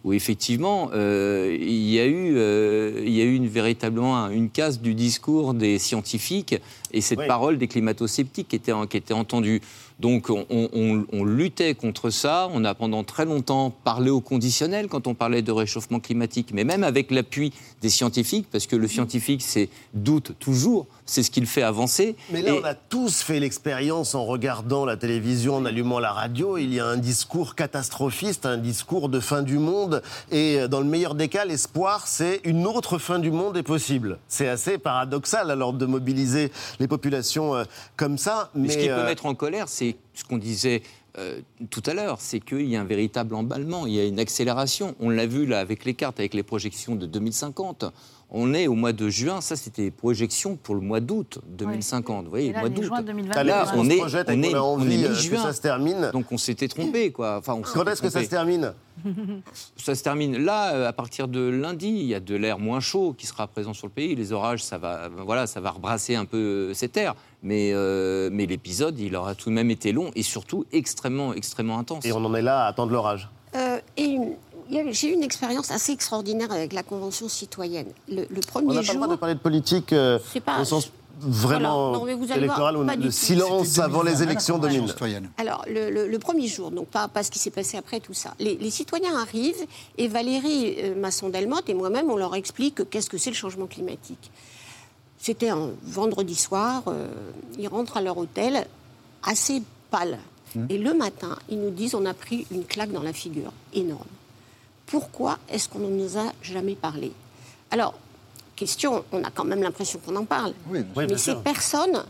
[0.08, 4.50] où effectivement euh, il, y a eu, euh, il y a eu une, véritablement une
[4.50, 6.56] casse du discours des scientifiques
[6.94, 9.62] et cette parole des climato-sceptiques qui était, qui était entendue.
[10.00, 12.50] Donc on, luttait contre ça.
[12.54, 16.64] On a pendant très longtemps parlé au conditionnel quand on parlait de réchauffement climatique, mais
[16.64, 21.48] même avec l'appui des scientifiques, parce que le scientifique, c'est doute toujours, c'est ce qu'il
[21.48, 22.16] fait avancer.
[22.32, 26.58] Mais là, on a tous fait l'expérience en regardant la télévision, en allumant la radio.
[26.58, 30.04] Il y a un discours catastrophiste, un discours de fin du monde.
[30.32, 34.20] Et dans le meilleur des cas, l'espoir, c'est une autre fin du monde est possible.
[34.28, 37.64] C'est assez paradoxal alors de mobiliser les populations euh,
[37.96, 38.50] comme ça.
[38.54, 40.82] Mais, ce qui peut euh, mettre en colère, c'est ce qu'on disait
[41.18, 44.20] euh, tout à l'heure, c'est qu'il y a un véritable emballement, il y a une
[44.20, 44.96] accélération.
[45.00, 47.86] On l'a vu là avec les cartes, avec les projections de 2050.
[48.30, 52.26] On est au mois de juin, ça c'était des projections pour le mois d'août 2050.
[52.26, 52.92] Vous voyez, le mois d'août.
[53.44, 54.08] Là, on, est, on,
[54.44, 55.44] est, on est mi-juin.
[55.44, 56.10] ça se termine.
[56.12, 57.38] Donc on s'était trompé, quoi.
[57.38, 58.74] Enfin, Quand est-ce que ça se termine?
[59.76, 61.88] Ça se termine là, euh, à partir de lundi.
[61.88, 64.16] Il y a de l'air moins chaud qui sera présent sur le pays.
[64.16, 67.16] Les orages, ça va, voilà, ça va rebrasser un peu euh, cet air.
[67.44, 71.80] Mais, euh, mais l'épisode, il aura tout de même été long et surtout extrêmement, extrêmement
[71.80, 72.06] intense.
[72.06, 73.30] Et on en est là à attendre l'orage?
[73.96, 74.20] et
[74.70, 77.88] j'ai eu une expérience assez extraordinaire avec la Convention citoyenne.
[78.10, 82.78] Le, premier on n'a pas le droit de parler de politique au sens vraiment électoral
[83.00, 84.88] le silence avant les élections domine
[85.38, 88.34] Alors, le, premier jour, donc pas, pas ce qui s'est passé après tout ça.
[88.40, 89.66] Les, citoyens arrivent
[89.98, 94.32] et Valérie euh, Masson-Delmotte et moi-même, on leur explique qu'est-ce que c'est le changement climatique.
[95.18, 97.08] C'était un vendredi soir, euh,
[97.58, 98.68] ils rentrent à leur hôtel
[99.24, 100.20] assez pâles.
[100.56, 100.66] Mmh.
[100.70, 104.06] Et le matin, ils nous disent on a pris une claque dans la figure, énorme.
[104.88, 107.12] Pourquoi est-ce qu'on ne nous a jamais parlé?
[107.72, 107.94] Alors,
[108.56, 110.54] question, on a quand même l'impression qu'on en parle.
[110.70, 112.04] mais ces personnes,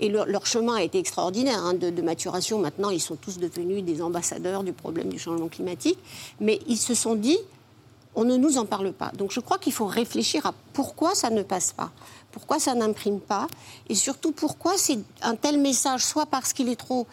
[0.00, 4.02] et leur, chemin a été extraordinaire hein, de, maturation, maintenant ils sont tous devenus des
[4.02, 5.98] ambassadeurs du problème du changement climatique,
[6.40, 7.38] mais ils se sont dit,
[8.16, 9.10] on ne nous en parle pas.
[9.16, 11.90] Donc je crois qu'il faut réfléchir à pourquoi ça ne passe pas,
[12.32, 13.46] pourquoi ça n'imprime pas,
[13.88, 17.06] et surtout pourquoi c'est un tel message, soit parce qu'il est trop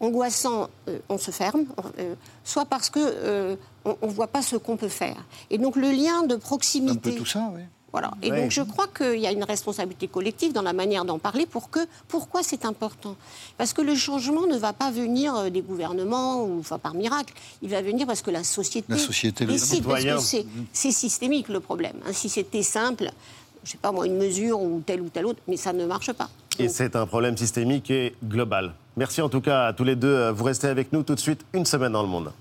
[0.00, 1.66] angoissant, euh, on se ferme,
[1.98, 5.16] euh, soit parce que euh, on ne voit pas ce qu'on peut faire.
[5.50, 7.10] Et donc le lien de proximité.
[7.10, 7.62] Un peu tout ça, oui.
[7.92, 8.10] Voilà.
[8.22, 11.46] Et donc je crois qu'il y a une responsabilité collective dans la manière d'en parler
[11.46, 11.78] pour que
[12.08, 13.14] pourquoi c'est important.
[13.56, 17.32] Parce que le changement ne va pas venir des gouvernements ou enfin par miracle.
[17.62, 19.84] Il va venir parce que la société, la société décide.
[19.84, 20.38] Parce que
[20.72, 21.94] c'est systémique le problème.
[22.04, 22.12] Hein.
[22.12, 23.12] Si c'était simple,
[23.62, 26.12] je sais pas moi, une mesure ou telle ou telle autre, mais ça ne marche
[26.14, 26.30] pas.
[26.58, 28.74] Et c'est un problème systémique et global.
[28.96, 30.30] Merci en tout cas à tous les deux.
[30.30, 32.32] Vous restez avec nous tout de suite, une semaine dans le monde.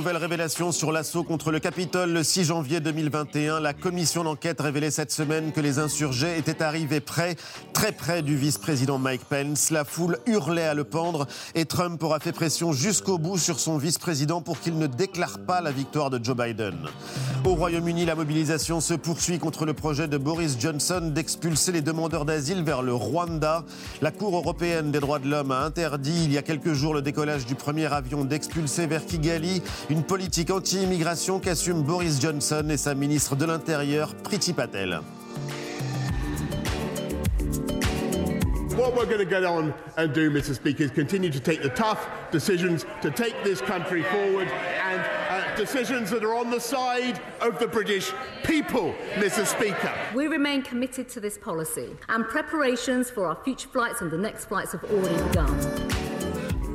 [0.00, 3.60] Nouvelle révélation sur l'assaut contre le Capitole le 6 janvier 2021.
[3.60, 7.36] La commission d'enquête révélait cette semaine que les insurgés étaient arrivés près,
[7.74, 9.70] très près du vice-président Mike Pence.
[9.70, 13.76] La foule hurlait à le pendre et Trump aura fait pression jusqu'au bout sur son
[13.76, 16.78] vice-président pour qu'il ne déclare pas la victoire de Joe Biden.
[17.44, 22.24] Au Royaume-Uni, la mobilisation se poursuit contre le projet de Boris Johnson d'expulser les demandeurs
[22.24, 23.64] d'asile vers le Rwanda.
[24.00, 27.02] La Cour européenne des droits de l'homme a interdit il y a quelques jours le
[27.02, 32.94] décollage du premier avion d'expulser vers Kigali une politique anti-immigration qu'assume Boris Johnson et sa
[32.94, 35.00] ministre de l'Intérieur, Priti Patel.
[38.76, 40.54] What we're going to get on and do, Mr.
[40.54, 45.56] Speaker, is continue to take the tough decisions to take this country forward and uh,
[45.56, 48.12] decisions that are on the side of the British
[48.44, 49.44] people, Mr.
[49.44, 49.92] Speaker.
[50.14, 54.46] We remain committed to this policy, and preparations for our future flights and the next
[54.46, 56.09] flights have already begun.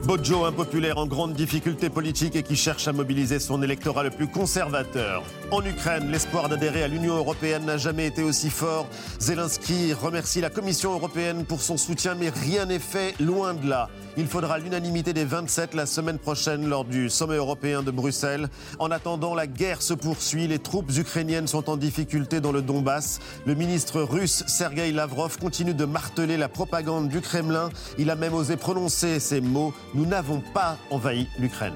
[0.05, 4.27] Bojo, impopulaire en grande difficulté politique et qui cherche à mobiliser son électorat le plus
[4.27, 5.23] conservateur.
[5.49, 8.87] En Ukraine, l'espoir d'adhérer à l'Union européenne n'a jamais été aussi fort.
[9.19, 13.89] Zelensky remercie la Commission européenne pour son soutien, mais rien n'est fait, loin de là.
[14.17, 18.47] Il faudra l'unanimité des 27 la semaine prochaine lors du sommet européen de Bruxelles.
[18.79, 20.47] En attendant, la guerre se poursuit.
[20.47, 23.19] Les troupes ukrainiennes sont en difficulté dans le Donbass.
[23.45, 27.69] Le ministre russe Sergei Lavrov continue de marteler la propagande du Kremlin.
[27.97, 31.73] Il a même osé prononcer ces mots Nous n'avons pas envahi l'Ukraine.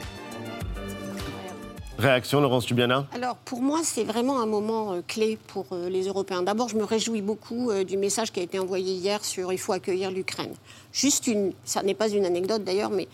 [1.97, 6.08] Réaction, Laurence Tubiana Alors, pour moi, c'est vraiment un moment euh, clé pour euh, les
[6.08, 6.41] Européens.
[6.41, 9.58] D'abord, je me réjouis beaucoup euh, du message qui a été envoyé hier sur il
[9.58, 10.53] faut accueillir l'Ukraine.
[10.91, 13.08] Juste une, ça n'est pas une anecdote d'ailleurs, mais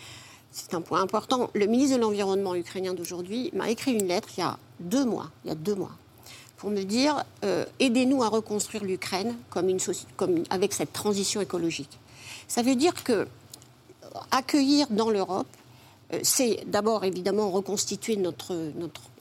[0.52, 1.52] c'est un point important.
[1.54, 5.30] Le ministre de l'Environnement ukrainien d'aujourd'hui m'a écrit une lettre il y a deux mois,
[5.44, 5.92] il y a deux mois,
[6.58, 7.24] pour me dire
[7.80, 9.80] aidez-nous à reconstruire l'Ukraine comme une
[10.16, 12.00] comme, avec cette transition écologique.
[12.48, 13.28] Ça veut dire que
[14.32, 15.48] accueillir dans l'Europe,
[16.14, 18.56] euh, c'est d'abord évidemment reconstituer notre,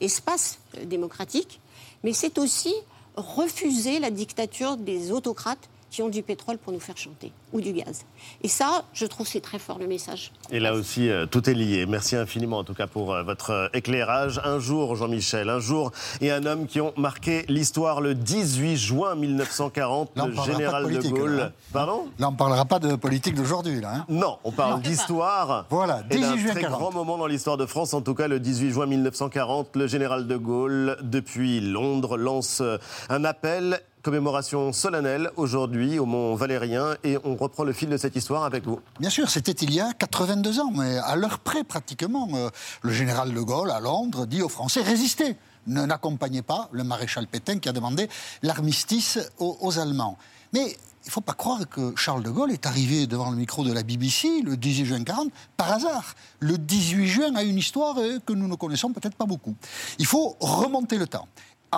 [0.01, 1.59] espace euh, démocratique,
[2.03, 2.73] mais c'est aussi
[3.15, 7.71] refuser la dictature des autocrates qui ont du pétrole pour nous faire chanter ou du
[7.71, 8.03] gaz.
[8.43, 10.31] Et ça, je trouve c'est très fort le message.
[10.51, 11.85] Et là aussi, euh, tout est lié.
[11.85, 14.41] Merci infiniment en tout cas pour euh, votre euh, éclairage.
[14.43, 19.15] Un jour, Jean-Michel, un jour et un homme qui ont marqué l'histoire le 18 juin
[19.15, 21.35] 1940, le général de, Gaulle.
[21.37, 22.07] Là, Pardon?
[22.19, 23.79] Là, on ne parlera pas de politique d'aujourd'hui.
[23.79, 24.05] Là, hein.
[24.09, 25.65] non, on parle d'histoire.
[25.69, 26.51] Voilà, 18 juin.
[26.51, 29.75] Un très grand moment dans l'histoire de France, en tout cas le 18 juin 1940,
[29.75, 32.61] le général de Gaulle, depuis Londres, lance
[33.09, 38.15] un appel commémoration solennelle aujourd'hui au Mont Valérien et on reprend le fil de cette
[38.15, 38.79] histoire avec vous.
[38.99, 42.29] Bien sûr, c'était il y a 82 ans, mais à l'heure près pratiquement.
[42.35, 42.51] Euh,
[42.83, 47.25] le général de Gaulle à Londres dit aux Français résistez, ne n'accompagnez pas le maréchal
[47.25, 48.07] Pétain qui a demandé
[48.43, 50.19] l'armistice aux, Allemands.
[50.53, 53.63] Mais il ne faut pas croire que Charles de Gaulle est arrivé devant le micro
[53.63, 56.13] de la BBC le 18 juin 40 par hasard.
[56.41, 59.55] Le 18 juin a une histoire euh, que nous ne connaissons peut-être pas beaucoup.
[59.97, 61.27] Il faut remonter le temps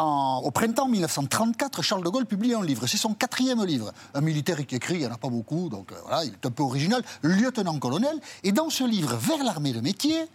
[0.04, 2.88] au printemps 1934, Charles de Gaulle publie un livre.
[2.88, 3.92] C'est son quatrième livre.
[4.14, 6.46] Un militaire qui écrit, il n'y en a pas beaucoup, donc euh, voilà, il est
[6.46, 8.20] un peu original, lieutenant-colonel.
[8.44, 10.26] Et dans ce livre, Vers l'armée de métier,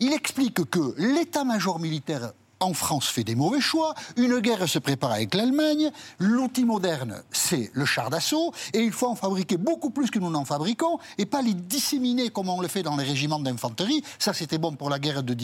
[0.00, 5.12] il explique que l'état-major militaire en France fait des mauvais choix, une guerre se prépare
[5.12, 10.10] avec l'Allemagne, l'outil moderne, c'est le char d'assaut, et il faut en fabriquer beaucoup plus
[10.10, 13.40] que nous n'en fabriquons, et pas les disséminer comme on le fait dans les régiments
[13.40, 14.02] d'infanterie.
[14.18, 15.34] Ça, c'était bon pour la guerre de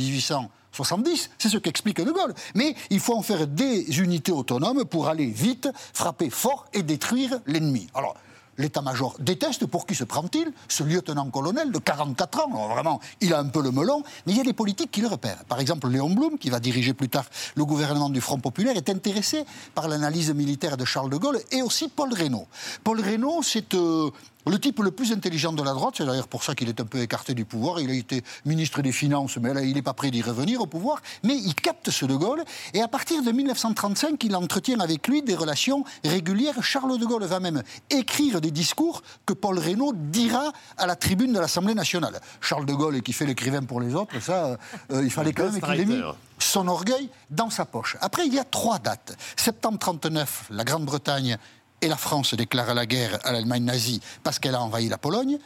[0.72, 2.34] 1870, c'est ce qu'explique De Gaulle.
[2.54, 7.40] Mais il faut en faire des unités autonomes pour aller vite, frapper fort et détruire
[7.46, 7.88] l'ennemi.
[7.94, 8.14] Alors,
[8.60, 9.66] l'état-major déteste.
[9.66, 10.52] Pour qui se prend-il?
[10.68, 12.68] Ce lieutenant-colonel de 44 ans.
[12.68, 15.08] vraiment, il a un peu le melon, mais il y a des politiques qui le
[15.08, 15.44] repèrent.
[15.48, 17.24] Par exemple, Léon Blum, qui va diriger plus tard
[17.56, 21.62] le gouvernement du Front populaire, est intéressé par l'analyse militaire de Charles de Gaulle et
[21.62, 22.46] aussi Paul Reynaud.
[22.84, 24.10] Paul Reynaud, c'est euh,
[24.46, 26.84] le type le plus intelligent de la droite, c'est d'ailleurs pour ça qu'il est un
[26.84, 27.80] peu écarté du pouvoir.
[27.80, 30.66] Il a été ministre des Finances, mais là, il n'est pas prêt d'y revenir au
[30.66, 31.00] pouvoir.
[31.22, 35.22] Mais il capte ce De Gaulle, et à partir de 1935, il entretient avec lui
[35.22, 36.62] des relations régulières.
[36.62, 41.32] Charles de Gaulle va même écrire des discours que Paul Reynaud dira à la tribune
[41.32, 42.20] de l'Assemblée nationale.
[42.40, 44.56] Charles de Gaulle, qui fait l'écrivain pour les autres, ça,
[44.90, 46.02] euh, il fallait quand même qu'il ait mis
[46.38, 47.96] son orgueil dans sa poche.
[48.00, 49.16] Après, il y a trois dates.
[49.36, 51.38] Septembre 39, la Grande-Bretagne
[51.80, 55.38] et la France déclare la guerre à l'Allemagne nazie parce qu'elle a envahi la Pologne.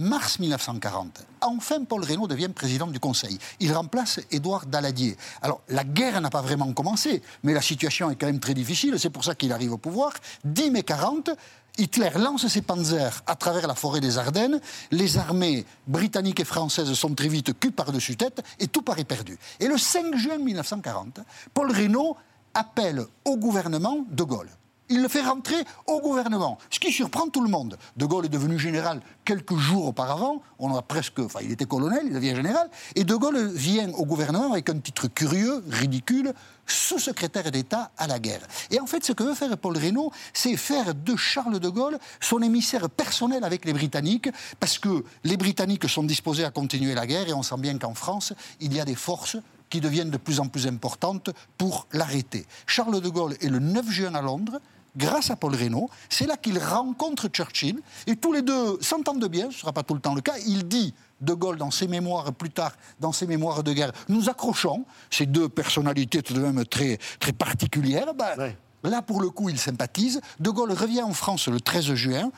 [0.00, 3.36] Mars 1940, enfin Paul Reynaud devient président du Conseil.
[3.58, 5.16] Il remplace Édouard Daladier.
[5.42, 8.96] Alors la guerre n'a pas vraiment commencé, mais la situation est quand même très difficile,
[9.00, 10.12] c'est pour ça qu'il arrive au pouvoir.
[10.44, 11.30] 10 mai 40,
[11.78, 14.60] Hitler lance ses panzers à travers la forêt des Ardennes.
[14.92, 19.36] Les armées britanniques et françaises sont très vite cues par-dessus tête et tout paraît perdu.
[19.58, 21.18] Et le 5 juin 1940,
[21.52, 22.16] Paul Reynaud
[22.54, 24.50] appelle au gouvernement De Gaulle
[24.88, 27.76] il le fait rentrer au gouvernement, ce qui surprend tout le monde.
[27.96, 32.00] De Gaulle est devenu général quelques jours auparavant, on a presque, enfin il était colonel,
[32.06, 36.32] il devient général, et De Gaulle vient au gouvernement avec un titre curieux, ridicule,
[36.66, 38.40] sous-secrétaire d'État à la guerre.
[38.70, 41.98] Et en fait, ce que veut faire Paul Reynaud, c'est faire de Charles de Gaulle
[42.20, 47.06] son émissaire personnel avec les Britanniques, parce que les Britanniques sont disposés à continuer la
[47.06, 49.36] guerre, et on sent bien qu'en France, il y a des forces
[49.68, 52.46] qui deviennent de plus en plus importantes pour l'arrêter.
[52.66, 54.60] Charles de Gaulle est le 9 juin à Londres,
[54.98, 55.88] grâce à Paul Reynaud.
[56.10, 57.80] C'est là qu'il rencontre Churchill.
[58.06, 60.34] Et tous les deux s'entendent bien, ce ne sera pas tout le temps le cas.
[60.46, 64.28] Il dit de Gaulle dans ses mémoires plus tard, dans ses mémoires de guerre, nous
[64.28, 68.14] accrochons ces deux personnalités tout de même très, très particulières.
[68.14, 70.20] Ben, là, pour le coup, il sympathise.
[70.38, 72.30] De Gaulle revient en France le 13 juin.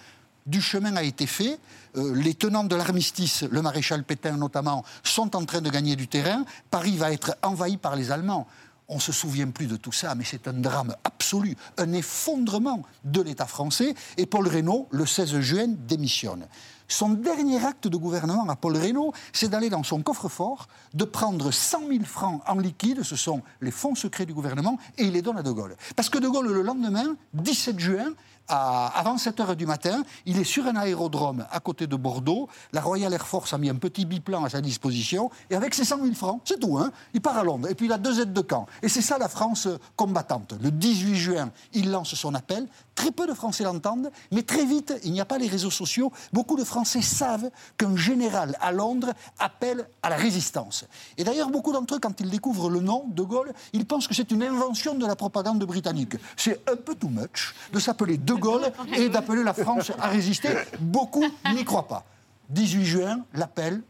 [0.47, 1.59] Du chemin a été fait.
[1.97, 6.09] Euh, les tenants de l'armistice, le maréchal Pétain notamment, sont en train de gagner du
[6.09, 6.45] terrain.
[6.71, 8.47] Paris va être envahi par les Allemands.
[8.91, 12.83] On ne se souvient plus de tout ça, mais c'est un drame absolu, un effondrement
[13.05, 13.95] de l'État français.
[14.17, 16.47] Et Paul Reynaud, le 16 juin, démissionne.
[16.89, 21.53] Son dernier acte de gouvernement à Paul Reynaud, c'est d'aller dans son coffre-fort, de prendre
[21.53, 25.23] 100 000 francs en liquide, ce sont les fonds secrets du gouvernement, et il les
[25.23, 25.77] donne à De Gaulle.
[25.95, 28.13] Parce que De Gaulle, le lendemain, 17 juin,
[28.51, 32.49] avant 7 heures du matin, il est sur un aérodrome à côté de Bordeaux.
[32.73, 35.31] La Royal Air Force a mis un petit biplan à sa disposition.
[35.51, 37.69] Et avec ses 100 000 francs, c'est tout, hein, il part à Londres.
[37.71, 38.67] Et puis il a deux aides de camp.
[38.83, 40.55] Et c'est ça la France combattante.
[40.61, 42.67] Le 18 juin, il lance son appel.
[42.95, 46.13] Très peu de Français l'entendent, mais très vite, il n'y a pas les réseaux sociaux.
[46.33, 50.85] Beaucoup de Français savent qu'un général à Londres appelle à la résistance.
[51.17, 54.15] Et d'ailleurs, beaucoup d'entre eux, quand ils découvrent le nom de Gaulle, ils pensent que
[54.15, 56.17] c'est une invention de la propagande britannique.
[56.37, 60.49] C'est un peu too much de s'appeler De Gaulle et d'appeler la France à résister.
[60.81, 61.25] Beaucoup
[61.55, 62.05] n'y croient pas.
[62.51, 63.83] 18 juin, l'appel,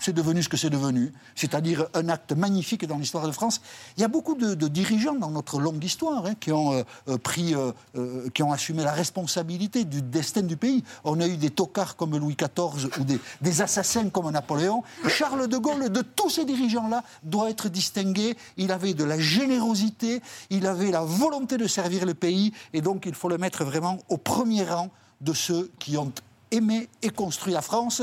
[0.00, 3.60] c'est devenu ce que c'est devenu, c'est-à-dire un acte magnifique dans l'histoire de France.
[3.96, 7.18] Il y a beaucoup de, dirigeants dans notre longue histoire hein, qui ont euh, euh,
[7.18, 10.84] pris, euh, qui ont assumé la responsabilité du destin du pays.
[11.04, 14.82] On a eu des tocards comme Louis XIV ou des, des assassins comme Napoléon.
[15.08, 18.36] Charles de Gaulle, de tous ces dirigeants-là, doit être distingué.
[18.56, 23.04] Il avait de la générosité, il avait la volonté de servir le pays, et donc
[23.06, 26.12] il faut le mettre vraiment au premier rang de ceux qui ont
[26.50, 28.02] aimé et construit la France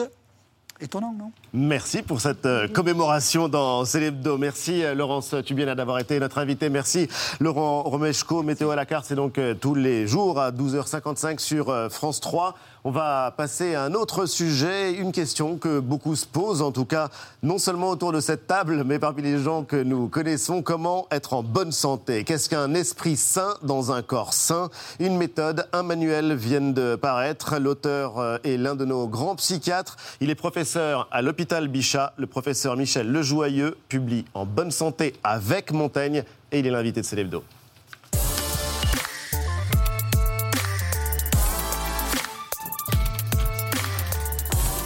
[0.83, 1.31] Étonnant, non?
[1.53, 4.39] Merci pour cette euh, commémoration dans Célébdo.
[4.39, 6.69] Merci euh, Laurence Tubiena d'avoir été notre invité.
[6.69, 7.07] Merci
[7.39, 8.41] Laurent Romeshko.
[8.41, 12.55] Météo à la carte, c'est donc euh, tous les jours à 12h55 sur France 3.
[12.83, 16.85] On va passer à un autre sujet, une question que beaucoup se posent, en tout
[16.85, 17.09] cas,
[17.43, 20.63] non seulement autour de cette table, mais parmi les gens que nous connaissons.
[20.63, 22.23] Comment être en bonne santé?
[22.23, 24.71] Qu'est-ce qu'un esprit sain dans un corps sain?
[24.99, 27.59] Une méthode, un manuel viennent de paraître.
[27.59, 29.97] L'auteur est l'un de nos grands psychiatres.
[30.19, 32.13] Il est professeur à l'hôpital Bichat.
[32.17, 37.05] Le professeur Michel Lejoyeux publie En bonne santé avec Montaigne et il est l'invité de
[37.05, 37.43] Célébdo.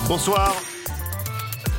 [0.07, 0.53] Bonsoir.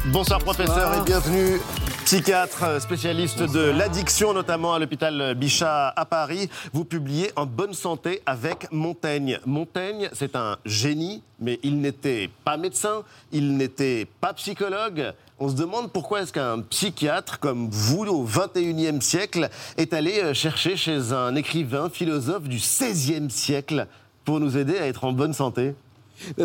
[0.07, 1.61] Bonsoir professeur et bienvenue
[2.05, 8.23] Psychiatre, spécialiste de l'addiction, notamment à l'hôpital Bichat à Paris, vous publiez En bonne santé
[8.27, 9.39] avec Montaigne.
[9.47, 15.13] Montaigne, c'est un génie, mais il n'était pas médecin, il n'était pas psychologue.
[15.39, 20.77] On se demande pourquoi est-ce qu'un psychiatre comme vous, au XXIe siècle, est allé chercher
[20.77, 23.87] chez un écrivain, philosophe du XVIe siècle
[24.25, 25.75] pour nous aider à être en bonne santé?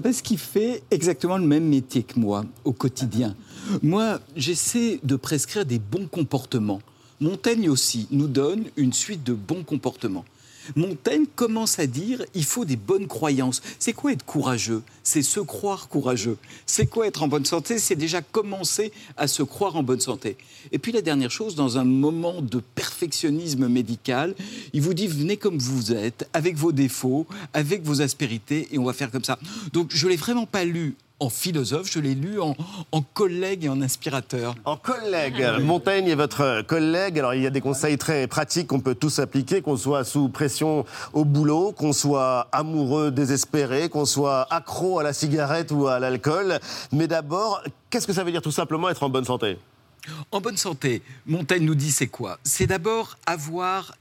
[0.04, 3.36] Parce qu'il fait exactement le même métier que moi au quotidien.
[3.82, 6.82] Moi, j'essaie de prescrire des bons comportements.
[7.20, 10.26] Montaigne aussi nous donne une suite de bons comportements.
[10.76, 13.62] Montaigne commence à dire il faut des bonnes croyances.
[13.80, 14.84] C'est quoi être courageux?
[15.04, 16.38] C'est se croire courageux.
[16.66, 17.80] C'est quoi être en bonne santé?
[17.80, 20.38] C'est déjà commencer à se croire en bonne santé.
[20.72, 24.36] Et puis la dernière chose, dans un moment de perfectionnisme médical,
[24.74, 28.84] il vous dit venez comme vous êtes, avec vos défauts, avec vos aspérités, et on
[28.84, 29.40] va faire comme ça.
[29.74, 32.56] Donc je l'ai vraiment pas lu en philosophe, je l'ai lu en,
[33.14, 34.56] collègue et en inspirateur.
[34.66, 35.46] En collègue.
[35.62, 37.20] Montaigne est votre collègue.
[37.20, 40.30] Alors il y a des conseils très pratiques qu'on peut tous appliquer, qu'on soit sous
[40.30, 46.00] pression au boulot, qu'on soit amoureux, désespéré, qu'on soit accro à la cigarette ou à
[46.00, 46.60] l'alcool.
[46.92, 47.62] Mais d'abord,
[47.92, 49.60] qu'est-ce que ça veut dire tout simplement être en bonne santé?
[50.32, 52.40] En bonne santé, Montaigne nous dit c'est quoi?
[52.44, 53.94] C'est d'abord avoir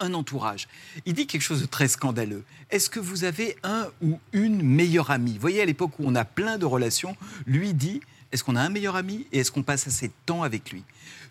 [0.00, 0.68] un entourage.
[1.06, 2.44] Il dit quelque chose de très scandaleux.
[2.70, 5.34] Est-ce que vous avez un ou une meilleure amie?
[5.34, 8.60] Vous voyez, à l'époque où on a plein de relations, lui dit est-ce qu'on a
[8.60, 10.84] un meilleur ami et est-ce qu'on passe assez de temps avec lui?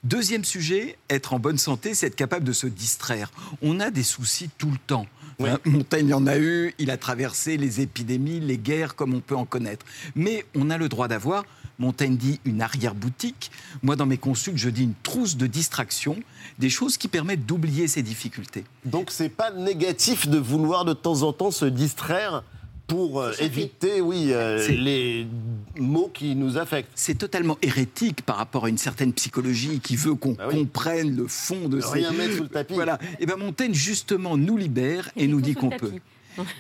[0.03, 3.32] Deuxième sujet, être en bonne santé, c'est être capable de se distraire.
[3.61, 5.05] On a des soucis tout le temps.
[5.39, 9.36] Hein, Montaigne en a eu, il a traversé les épidémies, les guerres, comme on peut
[9.36, 9.86] en connaître.
[10.15, 11.45] Mais on a le droit d'avoir
[11.80, 13.51] Montaigne dit une arrière-boutique.
[13.84, 16.15] Moi, dans mes consultes, je dis une trousse de distraction,
[16.59, 18.63] des choses qui permettent d'oublier ces difficultés.
[18.86, 22.43] Donc, c'est pas négatif de vouloir de temps en temps se distraire
[22.88, 25.28] pour euh, éviter, oui, euh, les
[25.78, 26.91] mots qui nous affectent.
[26.95, 31.28] C'est totalement hérétique par rapport à une certaine psychologie qui veut qu'on bah comprenne le
[31.28, 31.89] fond de ces...
[31.89, 32.75] Rien mettre sous le tapis.
[32.75, 32.97] Voilà.
[33.19, 35.91] Et bien Montaigne, justement, nous libère et nous dit qu'on peut.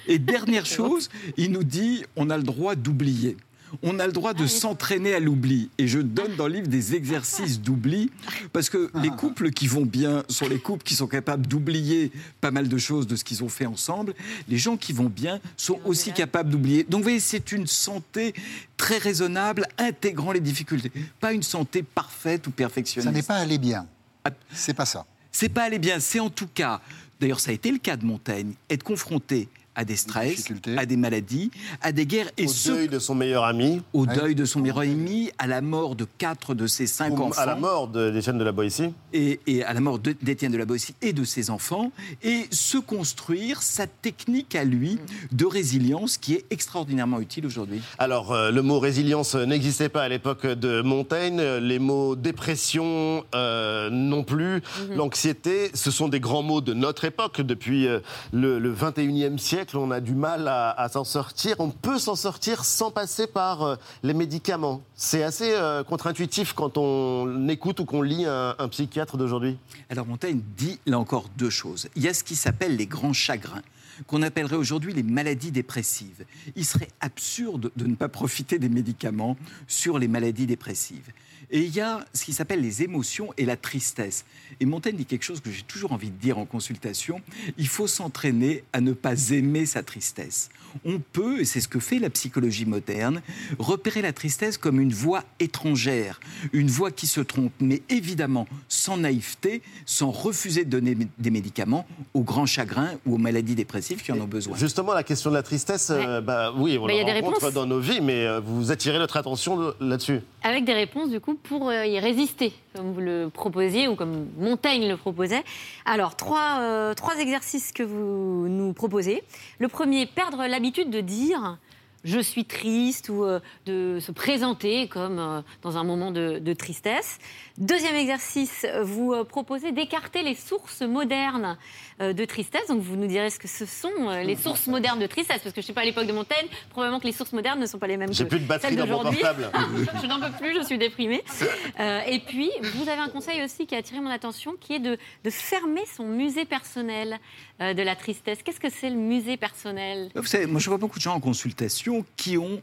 [0.07, 3.37] Et dernière chose, il nous dit on a le droit d'oublier
[3.83, 5.69] on a le droit de ah s'entraîner à l'oubli.
[5.77, 8.11] Et je donne dans le livre des exercices d'oubli,
[8.53, 12.11] parce que les couples qui vont bien sont les couples qui sont capables d'oublier
[12.41, 14.13] pas mal de choses de ce qu'ils ont fait ensemble.
[14.47, 16.83] Les gens qui vont bien sont aussi capables d'oublier.
[16.83, 18.33] Donc vous voyez, c'est une santé
[18.77, 20.91] très raisonnable, intégrant les difficultés.
[21.19, 23.07] Pas une santé parfaite ou perfectionniste.
[23.07, 23.87] Ça n'est pas aller bien.
[24.23, 24.31] Ah.
[24.51, 25.05] C'est pas ça.
[25.31, 25.99] C'est pas aller bien.
[25.99, 26.81] C'est en tout cas,
[27.19, 29.47] d'ailleurs ça a été le cas de Montaigne, être confronté
[29.77, 31.51] à des stress, à des maladies,
[31.81, 32.31] à des guerres.
[32.37, 33.81] Et au deuil de son meilleur ami.
[33.93, 37.39] Au deuil de son meilleur ami, à la mort de quatre de ses cinq enfants.
[37.39, 38.91] À la mort d'Étienne de la Boétie.
[39.13, 41.91] Et, et, à la mort d'Étienne de la Boétie et de ses enfants.
[42.23, 44.97] Et se construire sa technique à lui
[45.31, 47.81] de résilience qui est extraordinairement utile aujourd'hui.
[47.99, 51.39] Alors, euh, le mot résilience n'existait pas à l'époque de Montaigne.
[51.61, 54.55] Les mots dépression euh, non plus.
[54.89, 54.95] Mhm.
[54.95, 57.99] L'anxiété, ce sont des grands mots de notre époque depuis euh,
[58.33, 61.55] le, le 21e siècle on a du mal à, s'en sortir.
[61.59, 64.81] On peut s'en sortir sans passer par euh, les médicaments.
[64.95, 69.57] C'est assez euh, contre-intuitif quand on écoute ou qu'on lit un, un psychiatre d'aujourd'hui.
[69.89, 71.87] Alors Montaigne dit là encore deux choses.
[71.95, 73.61] Il y a ce qui s'appelle les grands chagrins
[74.05, 76.25] qu'on appellerait aujourd'hui les maladies dépressives.
[76.55, 79.37] Il serait absurde de ne pas profiter des médicaments
[79.67, 81.11] sur les maladies dépressives.
[81.49, 84.25] Et il y a ce qui s'appelle les émotions et la tristesse.
[84.59, 87.21] Et Montaigne dit quelque chose que j'ai toujours envie de dire en consultation,
[87.57, 90.49] il faut s'entraîner à ne pas aimer sa tristesse.
[90.83, 93.21] On peut, et c'est ce que fait la psychologie moderne,
[93.59, 96.19] repérer la tristesse comme une voix étrangère,
[96.51, 101.87] une voix qui se trompe, mais évidemment sans naïveté, sans refuser de donner des médicaments
[102.13, 104.55] aux grands chagrins ou aux maladies dépressives qui en ont besoin.
[104.57, 107.79] Justement, la question de la tristesse, euh, bah, oui, on bah, la rencontre dans nos
[107.79, 110.21] vies, mais euh, vous attirez notre attention là-dessus.
[110.43, 114.27] Avec des réponses, du coup, pour euh, y résister, comme vous le proposiez ou comme
[114.37, 115.43] Montaigne le proposait.
[115.85, 119.23] Alors, trois, euh, trois exercices que vous nous proposez.
[119.59, 121.57] Le premier, perdre l'habitude de dire
[122.03, 127.17] je suis triste ou euh, de se présenter comme dans un moment de, de, tristesse.
[127.57, 131.57] Deuxième exercice, vous proposez d'écarter les sources modernes
[131.99, 132.67] de tristesse.
[132.67, 135.53] Donc vous nous direz ce que ce sont euh, les sources modernes de tristesse, parce
[135.53, 137.65] que je ne sais pas à l'époque de Montaigne, probablement que les sources modernes ne
[137.65, 139.19] sont pas les mêmes que plus de batterie celles d'aujourd'hui.
[140.01, 141.23] je n'en peux plus, je suis déprimée.
[141.79, 144.79] Euh, et puis vous avez un conseil aussi qui a attiré mon attention, qui est
[144.79, 144.97] de,
[145.29, 147.19] fermer son musée personnel
[147.59, 148.39] de la tristesse.
[148.43, 150.09] Qu'est-ce que c'est le musée personnel?
[150.15, 152.61] Vous savez, moi je vois beaucoup de gens en consultation qui ont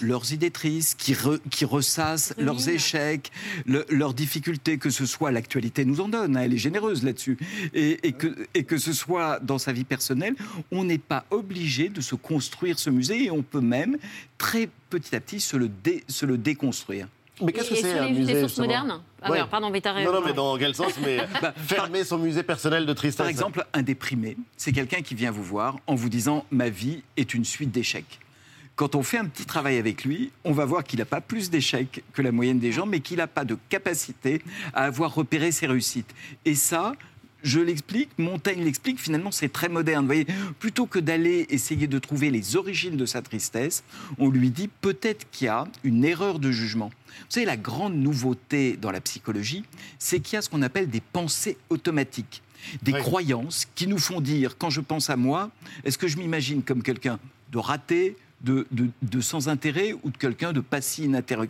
[0.00, 1.14] leurs idées tristes, qui,
[1.50, 3.30] qui ressassent leurs échecs,
[3.66, 7.38] leurs difficultés, que ce soit l'actualité nous en donne, hein, elle est généreuse là-dessus,
[7.74, 10.34] et, que, et que ce soit dans sa vie personnelle,
[10.70, 13.96] on n'est pas obligé de se construire ce musée et on peut même
[14.38, 15.70] très petit à petit se le,
[16.08, 17.08] se le déconstruire.
[17.42, 19.00] Mais qu'est-ce que c'est un musée sources justement modernes?
[19.20, 19.38] Ah, Ouais.
[19.38, 22.42] alors, Pardon, mais t'as Non, non, mais dans quel sens Mais Bah, fermer son musée
[22.44, 23.16] personnel de tristesse.
[23.16, 27.02] Par exemple, un déprimé, c'est quelqu'un qui vient vous voir en vous disant ma vie
[27.16, 28.20] est une suite d'échecs.
[28.76, 31.48] Quand on fait un petit travail avec lui, on va voir qu'il n'a pas plus
[31.48, 35.52] d'échecs que la moyenne des gens, mais qu'il n'a pas de capacité à avoir repéré
[35.52, 36.12] ses réussites.
[36.44, 36.94] Et ça,
[37.44, 40.00] je l'explique, Montaigne l'explique, finalement c'est très moderne.
[40.00, 40.26] Vous voyez,
[40.58, 43.84] plutôt que d'aller essayer de trouver les origines de sa tristesse,
[44.18, 46.90] on lui dit peut-être qu'il y a une erreur de jugement.
[47.06, 49.64] Vous savez, la grande nouveauté dans la psychologie,
[50.00, 52.42] c'est qu'il y a ce qu'on appelle des pensées automatiques
[52.82, 55.50] des croyances qui nous font dire, quand je pense à moi,
[55.84, 57.18] est-ce que je m'imagine comme quelqu'un
[57.52, 61.48] de raté, de, sans intérêt ou de quelqu'un de pas si inintéressant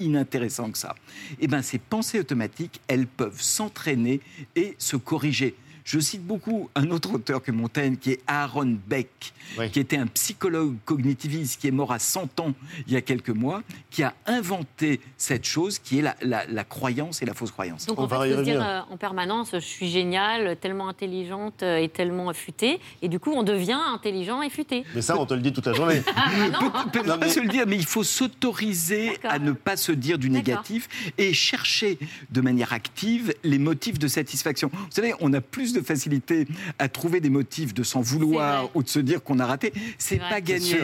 [0.00, 0.94] inintéressant que ça.
[1.40, 4.20] Eh bien, ces pensées automatiques, elles peuvent s'entraîner
[4.54, 5.56] et se corriger.
[5.90, 9.32] Je cite beaucoup un autre auteur que Montaigne, qui est Aaron Beck,
[9.72, 12.52] qui était un psychologue cognitiviste qui est mort à 100 ans
[12.86, 16.64] il y a quelques mois, qui a inventé cette chose qui est la, la- la
[16.64, 17.86] croyance et la fausse croyance.
[17.86, 21.88] Donc, il faut se dire euh, en permanence, je suis géniale, tellement intelligente euh, et
[21.88, 22.80] tellement affûtée.
[23.00, 24.84] Et du coup, on devient intelligent et futé.
[24.94, 26.02] Mais ça, on te le dit toute la journée.
[26.92, 30.18] peut peut pas se le dire, mais il faut s'autoriser à ne pas se dire
[30.18, 30.86] du négatif
[31.16, 31.98] et chercher
[32.30, 34.70] de manière active les motifs de satisfaction.
[34.70, 36.46] Vous savez, on a plus de facilité
[36.78, 39.72] à trouver des motifs de s'en vouloir ou de se dire qu'on a raté.
[39.98, 40.78] C'est pas gagné.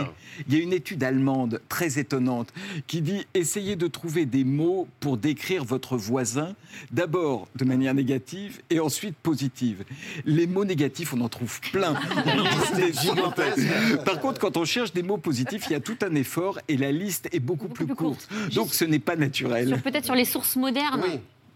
[0.49, 2.53] Il y a une étude allemande très étonnante
[2.87, 6.55] qui dit essayez de trouver des mots pour décrire votre voisin,
[6.91, 9.85] d'abord de manière négative et ensuite positive.
[10.25, 11.95] Les mots négatifs, on en trouve plein.
[14.05, 16.77] Par contre, quand on cherche des mots positifs, il y a tout un effort et
[16.77, 18.29] la liste est beaucoup, plus, courte.
[18.55, 19.81] Donc ce n'est pas naturel.
[19.83, 21.03] Peut-être sur les sources modernes.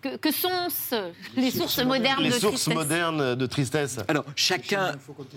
[0.00, 3.96] Que, que sont-ce, les sources modernes Les de sources tristesse modernes de tristesse.
[4.06, 4.92] Alors, chacun,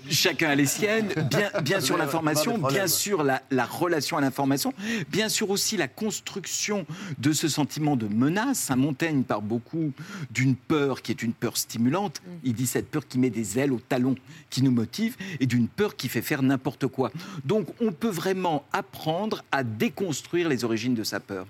[0.07, 4.71] chacun a les siennes, bien, bien sûr l'information, bien sûr la, la relation à l'information,
[5.09, 6.85] bien sûr aussi la construction
[7.17, 8.59] de ce sentiment de menace.
[8.59, 9.93] Saint Montaigne parle beaucoup
[10.29, 12.21] d'une peur qui est une peur stimulante.
[12.43, 14.13] Il dit cette peur qui met des ailes au talon,
[14.51, 17.11] qui nous motive, et d'une peur qui fait faire n'importe quoi.
[17.45, 21.47] Donc, on peut vraiment apprendre à déconstruire les origines de sa peur.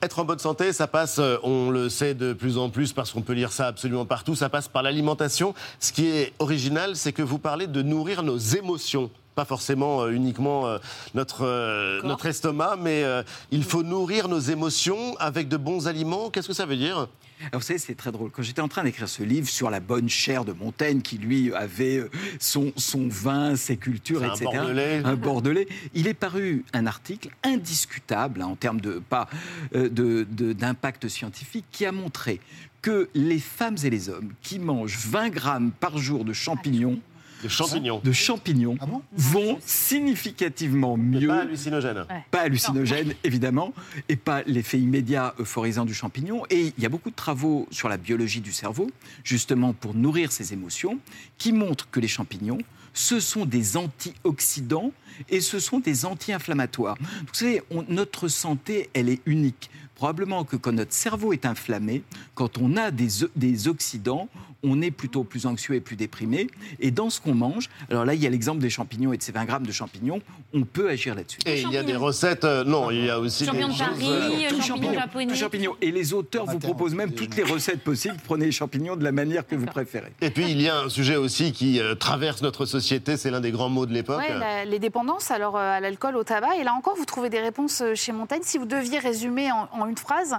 [0.00, 3.10] Être en bonne santé, ça passe, euh, on le sait de plus en plus parce
[3.10, 5.54] qu'on peut lire ça absolument partout, ça passe par l'alimentation.
[5.80, 9.10] Ce qui est original, c'est que vous parlez de nourrir nos émotions.
[9.38, 10.78] Pas forcément euh, uniquement euh,
[11.14, 13.22] notre, euh, notre estomac, mais euh,
[13.52, 16.28] il faut nourrir nos émotions avec de bons aliments.
[16.28, 17.06] Qu'est-ce que ça veut dire?
[17.52, 18.32] Alors, vous savez, c'est très drôle.
[18.32, 21.54] Quand j'étais en train d'écrire ce livre sur la bonne chair de Montaigne, qui lui
[21.54, 22.02] avait
[22.40, 24.50] son, son vin, ses cultures, C'est un etc.
[24.56, 25.02] Bordelais.
[25.04, 25.68] Un Bordelais.
[25.94, 29.28] Il est paru un article indiscutable, hein, en termes de pas
[29.76, 32.40] euh, de- de- d'impact scientifique, qui a montré
[32.82, 36.98] que les femmes et les hommes qui mangent 20 grammes par jour de champignons,
[37.42, 38.76] de champignons, de champignons
[39.12, 41.28] vont significativement mieux.
[41.28, 42.04] Pas hallucinogène.
[42.30, 43.72] Pas hallucinogène, évidemment,
[44.08, 46.42] et pas l'effet immédiat euphorisant du champignon.
[46.50, 48.90] Et il y a beaucoup de travaux sur la biologie du cerveau,
[49.24, 50.98] justement pour nourrir ces émotions,
[51.36, 52.58] qui montrent que les champignons,
[52.94, 54.92] ce sont des antioxydants
[55.28, 56.96] et ce sont des anti-inflammatoires.
[57.00, 59.70] Vous savez, on- notre santé, elle est unique.
[59.94, 62.02] Probablement que quand notre cerveau est inflammé,
[62.34, 64.28] quand on a des oxydants,
[64.64, 66.48] on est plutôt plus anxieux et plus déprimé.
[66.80, 69.22] Et dans ce qu'on mange, alors là, il y a l'exemple des champignons et de
[69.22, 70.20] ces 20 grammes de champignons,
[70.52, 71.38] on peut agir là-dessus.
[71.46, 73.78] Et il y a des recettes, euh, non, il y a aussi Champignons des de
[73.78, 75.26] choses, Paris, euh, Tout champignons japonais.
[75.26, 75.76] tout champignon.
[75.80, 78.16] Et les auteurs vous proposent même toutes les recettes possibles.
[78.24, 80.12] Prenez les champignons de la manière que vous préférez.
[80.20, 83.40] Et puis il y a un sujet aussi qui euh, traverse notre société, c'est l'un
[83.40, 84.18] des grands mots de l'époque.
[84.18, 86.56] Ouais, la- les dépendances, alors euh, à l'alcool, au tabac.
[86.60, 88.40] Et là encore, vous trouvez des réponses euh, chez Montaigne.
[88.42, 90.34] Si vous deviez résumer en, en une phrase,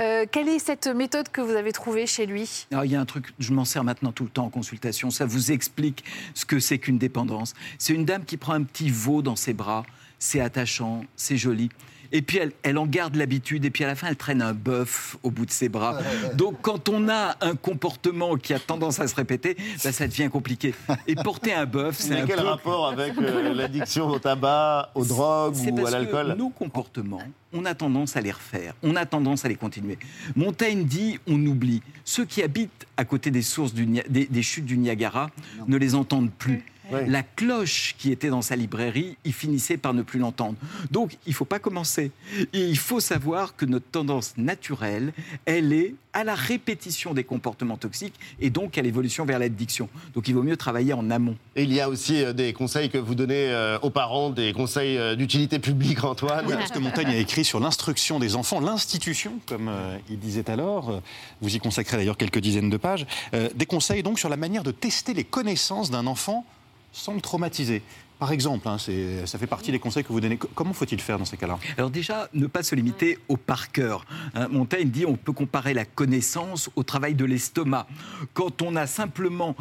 [0.00, 2.66] euh, quelle est cette méthode que vous avez trouvée chez lui?
[2.70, 5.10] Alors, il y a un truc, je m'en sers maintenant tout le temps en consultation,
[5.10, 7.54] ça vous explique ce que c'est qu'une dépendance.
[7.78, 9.84] C'est une dame qui prend un petit veau dans ses bras,
[10.18, 11.70] c'est attachant, c'est joli.
[12.12, 14.52] Et puis elle, elle en garde l'habitude, et puis à la fin, elle traîne un
[14.52, 15.98] bœuf au bout de ses bras.
[16.34, 20.28] Donc quand on a un comportement qui a tendance à se répéter, bah, ça devient
[20.28, 20.74] compliqué.
[21.06, 22.42] Et porter un bœuf, c'est Mais un quel peu...
[22.46, 27.22] rapport avec euh, l'addiction au tabac, aux drogues ou parce à l'alcool que nos comportements,
[27.52, 29.98] on a tendance à les refaire, on a tendance à les continuer.
[30.34, 31.82] Montaigne dit on oublie.
[32.04, 35.30] Ceux qui habitent à côté des sources du Nia- des, des chutes du Niagara
[35.68, 36.64] ne les entendent plus.
[37.06, 40.56] La cloche qui était dans sa librairie, il finissait par ne plus l'entendre.
[40.90, 42.10] Donc, il ne faut pas commencer.
[42.52, 45.12] Et il faut savoir que notre tendance naturelle,
[45.46, 49.88] elle est à la répétition des comportements toxiques et donc à l'évolution vers l'addiction.
[50.14, 51.36] Donc, il vaut mieux travailler en amont.
[51.56, 54.52] Et il y a aussi euh, des conseils que vous donnez euh, aux parents, des
[54.52, 56.44] conseils euh, d'utilité publique, Antoine.
[56.46, 59.70] Oui, parce que Montaigne a écrit sur l'instruction des enfants, l'institution, comme
[60.08, 61.00] il disait alors.
[61.40, 63.06] Vous y consacrez d'ailleurs quelques dizaines de pages.
[63.54, 66.44] Des conseils donc sur la manière de tester les connaissances d'un enfant
[66.92, 67.82] sans le traumatiser.
[68.18, 70.36] Par exemple, hein, ça fait partie des conseils que vous donnez.
[70.36, 71.58] Comment faut-il faire dans ces cas-là?
[71.78, 74.04] Alors déjà, ne pas se limiter au par cœur.
[74.34, 77.86] Hein, Montaigne dit on peut comparer la connaissance au travail de l'estomac.
[78.34, 79.56] Quand on a simplement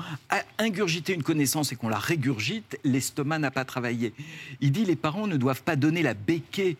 [0.57, 4.13] ingurgité une connaissance et qu'on la régurgite, l'estomac n'a pas travaillé.
[4.59, 6.75] Il dit les parents ne doivent pas donner la béquée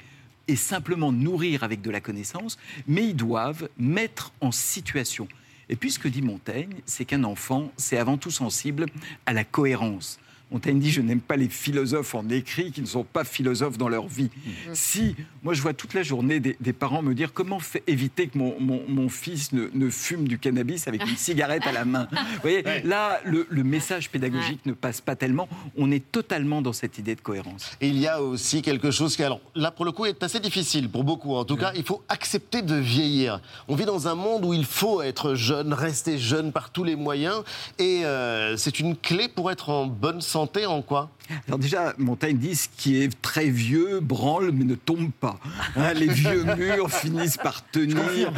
[0.49, 5.29] et simplement nourrir avec de la connaissance, mais ils doivent mettre en situation.
[5.69, 8.87] Et puis ce que dit Montaigne, c'est qu'un enfant, c'est avant tout sensible
[9.25, 10.19] à la cohérence.
[10.51, 13.89] Montaigne dit Je n'aime pas les philosophes en écrit qui ne sont pas philosophes dans
[13.89, 14.29] leur vie.
[14.67, 14.73] Mhm.
[14.73, 18.55] Si, moi je vois toute la journée des, parents me dire Comment éviter que mon,
[18.59, 22.07] mon, fils ne, fume du cannabis avec une cigarette à la main?
[22.11, 25.47] Vous voyez, là, le, message pédagogique ne passe pas tellement.
[25.77, 27.71] On est totalement dans cette idée de cohérence.
[27.81, 30.39] Et il y a aussi quelque chose qui, alors là pour le coup, est assez
[30.39, 31.35] difficile pour beaucoup.
[31.35, 33.41] En tout cas, il faut accepter de vieillir.
[33.67, 36.95] On vit dans un monde où il faut être jeune, rester jeune par tous les
[36.95, 37.43] moyens.
[37.77, 41.09] Et euh, c'est une clé pour être en bonne santé en quoi?
[41.47, 45.39] Alors déjà, Montaigne dit ce qui est très vieux branle mais ne tombe pas.
[45.75, 48.31] Hein, les vieux murs finissent par tenir,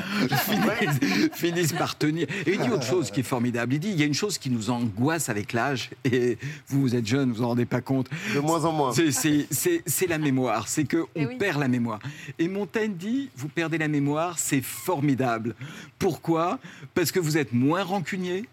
[1.34, 2.28] finissent, par tenir.
[2.46, 3.74] Et il dit autre chose qui est formidable.
[3.74, 6.38] Il dit il y a une chose qui nous angoisse avec l'âge et
[6.68, 8.10] vous, vous êtes jeune, vous en rendez pas compte.
[8.34, 8.94] De moins en moins.
[8.94, 12.00] C'est la mémoire, c'est qu'on on eh perd la mémoire.
[12.40, 15.56] Et Montaigne dit vous perdez la mémoire, c'est formidable.
[15.98, 16.60] Pourquoi?
[16.94, 18.46] Parce que vous êtes moins rancunier,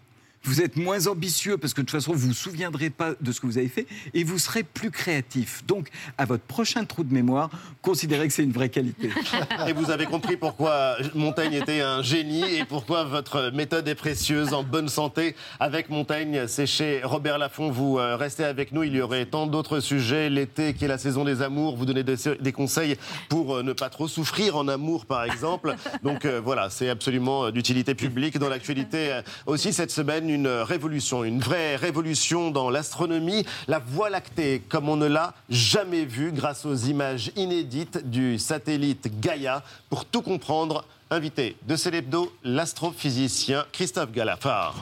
[0.49, 3.31] vous êtes moins ambitieux parce que de toute façon, vous ne vous souviendrez pas de
[3.31, 3.85] ce que vous avez fait
[4.15, 5.63] et vous serez plus créatif.
[5.67, 7.51] Donc, à votre prochain trou de mémoire,
[7.83, 9.11] considérez que c'est une vraie qualité.
[9.67, 14.53] Et vous avez compris pourquoi Montaigne était un génie et pourquoi votre méthode est précieuse
[14.53, 15.35] en bonne santé.
[15.59, 17.69] Avec Montaigne, c'est chez Robert Laffont.
[17.69, 18.83] Vous euh, restez avec nous.
[18.83, 20.29] Il y aurait tant d'autres sujets.
[20.29, 22.95] L'été, qui est la saison des amours, vous donnez des, conseils
[23.27, 25.75] pour euh, ne pas trop souffrir en amour, par exemple.
[26.03, 28.39] Donc euh, voilà, c'est absolument d'utilité publique.
[28.39, 34.61] Dans l'actualité aussi cette semaine, une révolution, une vraie révolution dans l'astronomie, la Voie lactée
[34.69, 39.63] comme on ne l'a jamais vu grâce aux images inédites du satellite Gaia.
[39.89, 44.75] Pour tout comprendre, invité de Célébdo, l'astrophysicien Christophe Galafard.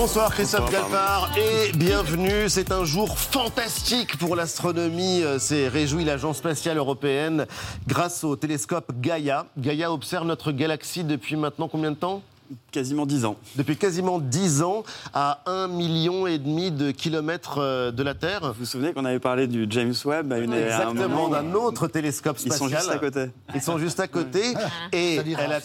[0.00, 2.48] Bonsoir Christophe Galfard et bienvenue.
[2.48, 5.24] C'est un jour fantastique pour l'astronomie.
[5.24, 7.48] Euh, c'est réjoui l'Agence spatiale européenne
[7.88, 9.46] grâce au télescope Gaia.
[9.58, 12.22] Gaia observe notre galaxie depuis maintenant combien de temps?
[12.70, 13.36] Quasiment 10 ans.
[13.56, 14.84] Depuis quasiment 10 ans,
[15.14, 18.52] à 1,5 million et demi de kilomètres euh, de la Terre.
[18.52, 22.38] Vous vous souvenez qu'on avait parlé du James Webb à une Exactement, d'un autre télescope
[22.38, 22.54] spatial.
[22.54, 23.30] Ils sont juste à côté.
[23.54, 24.42] Ils sont juste à côté.
[24.92, 25.60] Et elle a...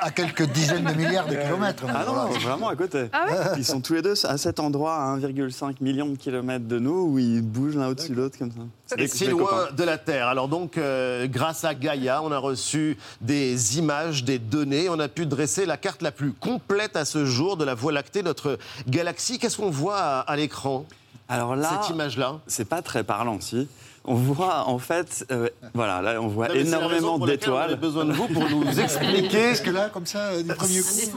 [0.00, 1.84] à, quelques dizaines de milliards de kilomètres.
[1.88, 3.06] Ah non, vraiment à côté.
[3.12, 6.78] Ah ils sont tous les deux à cet endroit, à 1,5 million de kilomètres de
[6.78, 8.58] nous, où ils bougent l'un au-dessus de l'autre comme ça.
[8.86, 10.28] C'est si loin de la Terre.
[10.28, 14.88] Alors donc, euh, grâce à Gaïa, on a reçu des images, des données.
[14.88, 17.92] On a pu dresser la carte la plus complète à ce jour de la Voie
[17.92, 19.38] lactée, notre galaxie.
[19.38, 20.86] Qu'est-ce qu'on voit à, l'écran
[21.28, 23.68] Alors là, cette image-là, c'est pas très parlant, si.
[24.08, 27.70] On voit en fait, euh, voilà, là on voit énormément d'étoiles.
[27.70, 30.44] On a besoin de vous pour nous expliquer ce que là, comme ça, euh,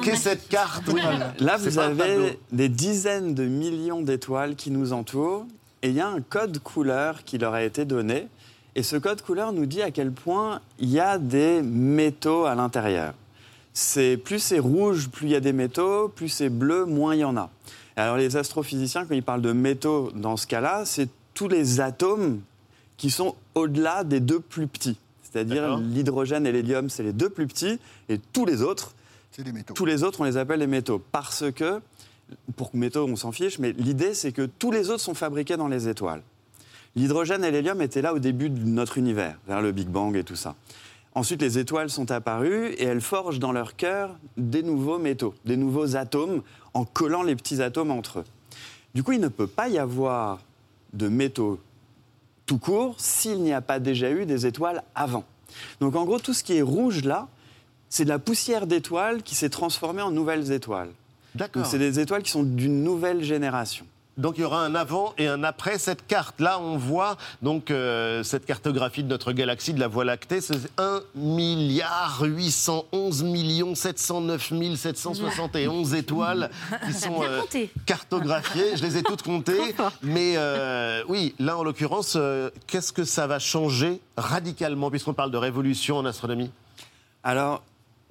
[0.04, 0.86] qu'est cette carte?
[1.38, 5.46] Là, vous avez des dizaines de millions d'étoiles qui nous entourent,
[5.82, 8.28] et il y a un code couleur qui leur a été donné.
[8.76, 12.56] Et ce code couleur nous dit à quel point il y a des métaux à
[12.56, 13.14] l'intérieur
[13.80, 17.20] c'est plus c'est rouge, plus il y a des métaux, plus c'est bleu, moins il
[17.20, 17.50] y en a.
[17.96, 22.42] Alors les astrophysiciens, quand ils parlent de métaux dans ce cas-là, c'est tous les atomes
[22.98, 24.98] qui sont au-delà des deux plus petits.
[25.24, 28.94] C'est-à-dire l'hydrogène et l'hélium, c'est les deux plus petits, et tous les autres,
[29.38, 29.74] des métaux.
[29.74, 31.02] tous les autres, on les appelle les métaux.
[31.12, 31.82] Parce que,
[32.56, 35.68] pour métaux, on s'en fiche, mais l'idée, c'est que tous les autres sont fabriqués dans
[35.68, 36.22] les étoiles.
[36.96, 40.24] L'hydrogène et l'hélium étaient là au début de notre univers, vers le Big Bang et
[40.24, 40.56] tout ça.
[41.16, 45.58] Ensuite, les étoiles sont apparues et elles forgent dans leur cœur des nouveaux métaux, des
[45.58, 46.42] nouveaux atomes,
[46.74, 48.26] en collant les petits atomes entre eux.
[48.94, 50.40] Du coup, il ne peut pas y avoir
[50.94, 51.60] de métaux
[52.46, 55.24] tout court s'il n'y a pas déjà eu des étoiles avant.
[55.80, 57.28] Donc en gros, tout ce qui est rouge là,
[57.90, 60.90] c'est de la poussière d'étoiles qui s'est transformée en nouvelles étoiles.
[61.36, 61.66] D'accord.
[61.66, 63.86] c'est des étoiles qui sont d'une nouvelle génération.
[64.20, 66.42] Donc il y aura un avant et un après cette carte.
[66.42, 70.42] Là, on voit donc euh, cette cartographie de notre galaxie, de la Voie lactée.
[70.42, 76.52] C'est 1 milliard 811 millions 709 771 étoiles
[76.86, 77.44] qui sont euh,
[77.86, 78.76] cartographiées.
[78.76, 79.74] Je les ai toutes comptées.
[80.04, 82.18] Mais euh, oui, là, en l'occurrence,
[82.68, 86.52] qu'est-ce que ça va changer radicalement, puisqu'on parle de révolution en astronomie?
[87.24, 87.64] Alors,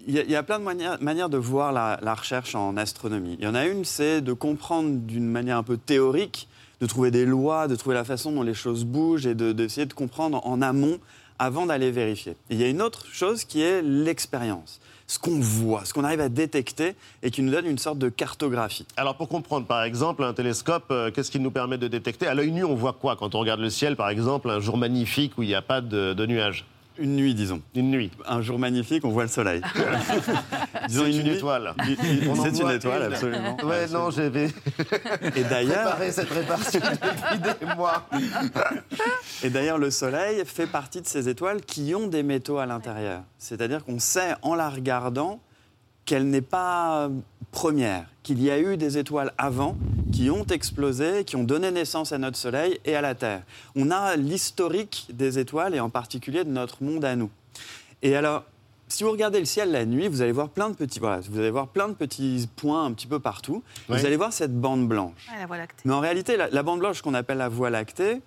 [0.06, 3.36] il y, a plein de manières, de voir la, recherche en astronomie.
[3.40, 6.48] Il y en a une, c'est de comprendre d'une manière un peu théorique,
[6.80, 9.92] de trouver des lois, de trouver la façon dont les choses bougent et d'essayer de,
[9.92, 10.98] comprendre en amont
[11.38, 12.36] avant d'aller vérifier.
[12.48, 14.80] Il y a une autre chose qui est l'expérience
[15.10, 18.10] ce qu'on voit, ce qu'on arrive à détecter et qui nous donne une sorte de
[18.10, 18.84] cartographie.
[18.98, 22.26] Alors pour comprendre, par exemple, un télescope, euh, qu'est-ce qu'il nous permet de détecter?
[22.26, 23.16] À l'œil nu, on voit quoi?
[23.16, 25.80] Quand on regarde le ciel, par exemple, un jour magnifique où il n'y a pas
[25.80, 26.66] de nuages
[26.98, 27.60] une nuit, disons.
[27.74, 28.10] Une nuit.
[28.26, 29.62] Un jour magnifique, on voit le soleil.
[30.88, 31.74] disons une, une étoile.
[32.42, 33.56] C'est une étoile, absolument.
[33.64, 34.48] Ouais, non, j'avais.
[35.36, 35.98] Et d'ailleurs.
[36.10, 38.08] cette répartie depuis des mois.
[39.42, 43.22] Et d'ailleurs, le soleil fait partie de ces étoiles qui ont des métaux à l'intérieur.
[43.38, 45.40] C'est-à-dire qu'on sait, en la regardant,
[46.04, 47.10] qu'elle n'est pas
[47.50, 49.74] première, qu'il y a eu des étoiles avant
[50.12, 53.40] qui ont explosé, qui ont donné naissance à notre Soleil et à la Terre.
[53.74, 57.30] On a l'historique des étoiles et en particulier de notre monde à nous.
[58.02, 58.44] Et alors,
[58.86, 61.38] si vous regardez le ciel la nuit, vous allez voir plein de petits, voilà, vous
[61.38, 63.62] allez voir plein de petits points un petit peu partout.
[63.88, 65.26] Vous allez voir cette bande blanche.
[65.40, 65.82] la voie lactée.
[65.86, 68.20] Mais en réalité, la, la bande blanche qu'on appelle la Voie lactée,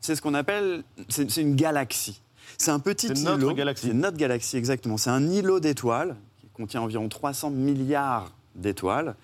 [0.00, 2.22] c'est ce qu'on appelle, c'est une galaxie.
[2.56, 3.16] C'est un petit îlot.
[3.16, 3.86] C'est notre galaxie.
[3.88, 4.96] C'est notre galaxie, exactement.
[4.96, 6.16] C'est un îlot d'étoiles
[6.54, 9.14] contient environ 300 milliards d'étoiles,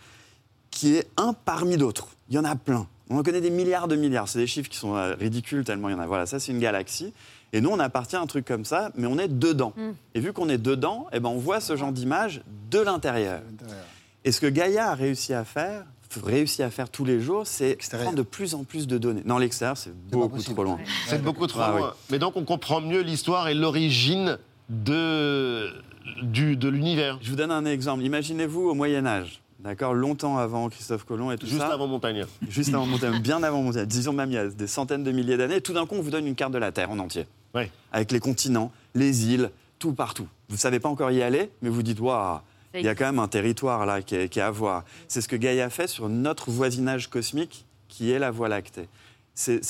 [0.79, 2.07] qui est un parmi d'autres.
[2.29, 2.87] Il y en a plein.
[3.11, 4.29] On en connaît des milliards de milliards.
[4.29, 6.07] C'est des chiffres qui sont euh, ridicules tellement il y en a.
[6.07, 7.13] Voilà, ça c'est une galaxie.
[7.53, 9.73] Et nous, on appartient à un truc comme ça, mais on est dedans.
[9.77, 9.91] Mm.
[10.15, 13.41] Et vu qu'on est dedans, eh ben, on voit ce genre d'image de l'intérieur.
[14.25, 15.85] Et ce que Gaïa a réussi à faire,
[16.23, 19.23] réussi à faire tous les jours, c'est prendre de plus en plus de données.
[19.25, 20.79] Non, l'extérieur, c'est beaucoup trop loin.
[21.09, 21.95] C'est beaucoup trop ah loin.
[22.11, 25.73] Mais donc, on comprend mieux l'histoire et l'origine de
[26.23, 27.19] du, de l'univers.
[27.21, 28.05] Je vous donne un exemple.
[28.05, 29.41] Imaginez-vous au Moyen Âge.
[29.59, 31.65] D'accord Longtemps avant Christophe Colomb et tout Juste ça.
[31.65, 32.27] Juste avant Montagne.
[32.49, 33.87] Juste avant Montagne, bien avant Montagne.
[33.87, 35.61] Disons même il y a des centaines de milliers d'années.
[35.61, 37.27] Tout d'un coup, on vous donne une carte de la Terre en entier.
[37.55, 37.71] Ouais.
[37.93, 40.29] Avec les continents, les îles, tout partout.
[40.49, 42.39] Vous ne savez pas encore y aller, mais vous dites, waouh,
[42.75, 44.85] il y a quand même un territoire là qui est, qui est à voir.
[45.09, 48.89] C'est ce que Gaïa fait sur notre voisinage cosmique, qui est la Voie lactée.
[49.35, 49.61] C'est,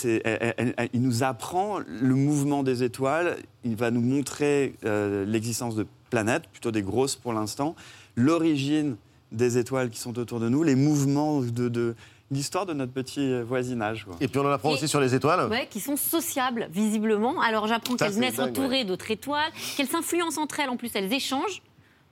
[0.94, 6.48] il nous apprend le mouvement des étoiles, il va nous montrer euh, l'existence de planètes,
[6.50, 7.76] plutôt des grosses pour l'instant,
[8.16, 8.96] l'origine
[9.32, 11.94] des étoiles qui sont autour de nous, les mouvements de,
[12.30, 14.06] l'histoire de notre petit voisinage.
[14.20, 17.40] Et puis on en apprend aussi sur les étoiles ouais, Qui sont sociables, visiblement.
[17.40, 21.62] Alors j'apprends qu'elles naissent entourées d'autres étoiles, qu'elles s'influencent entre elles, en plus elles échangent.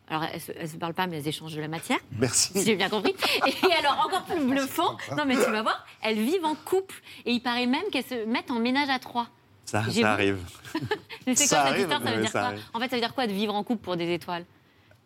[0.08, 1.98] Alors, elles ne se, parlent pas, mais elles échangent de la matière.
[2.20, 2.52] Merci.
[2.52, 3.14] Si j'ai bien compris.
[3.46, 6.94] Et alors, encore plus bluffant, non, mais tu vas voir, elles vivent en couple.
[7.24, 9.26] Et il paraît même qu'elles se mettent en ménage à trois.
[9.64, 10.38] Ça, ça arrive.
[11.26, 12.02] mais c'est quoi cette histoire?
[12.04, 12.52] Ça veut dire quoi?
[12.72, 14.44] En fait, ça veut dire quoi de vivre en couple pour des étoiles?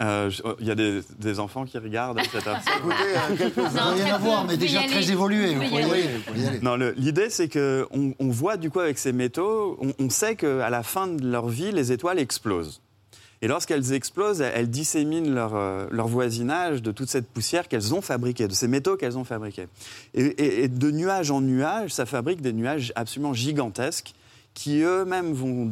[0.00, 0.30] Euh,
[0.60, 2.46] il y a des, des, enfants qui regardent cette
[2.78, 3.56] Écoutez, euh, quelques...
[3.56, 5.54] rien à voir, mais déjà très évolué.
[6.62, 10.70] Non, l'idée, c'est qu'on on voit du coup avec ces métaux, on, on sait qu'à
[10.70, 12.80] la fin de leur vie, les étoiles explosent.
[13.42, 18.02] Et lorsqu'elles explosent, elles disséminent leur, euh, leur, voisinage de toute cette poussière qu'elles ont
[18.02, 19.66] fabriquée, de ces métaux qu'elles ont fabriqués.
[20.12, 24.12] Et, et, de nuage en nuage, ça fabrique des nuages absolument gigantesques
[24.52, 25.70] qui eux-mêmes vont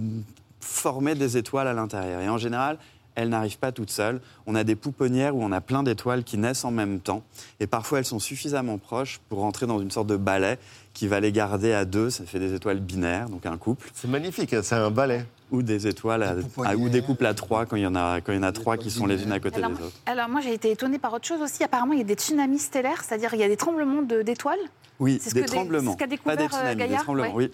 [0.61, 2.22] former des étoiles à l'intérieur.
[2.22, 2.79] Et en général,
[3.18, 4.20] elles n'arrivent pas toutes seules.
[4.46, 7.24] On a des pouponnières où on a plein d'étoiles qui naissent en même temps.
[7.58, 10.56] Et parfois, elles sont suffisamment proches pour rentrer dans une sorte de balai
[10.94, 12.10] qui va les garder à deux.
[12.10, 13.90] Ça fait des étoiles binaires, donc un couple.
[13.92, 17.64] C'est magnifique, hein, c'est un balai ou des étoiles, à, ou des couples à trois
[17.64, 19.32] quand il y en a, quand il y en a trois qui sont les unes
[19.32, 19.92] à côté des autres.
[20.04, 21.64] Alors moi j'ai été étonnée par autre chose aussi.
[21.64, 24.58] Apparemment il y a des tsunamis stellaires, c'est-à-dire il y a des tremblements d'étoiles.
[25.00, 25.92] Oui, des tremblements.
[25.92, 27.34] C'est ce qu'a découvert pas des tsunamis, Gaïa, des tremblements.
[27.34, 27.50] Oui.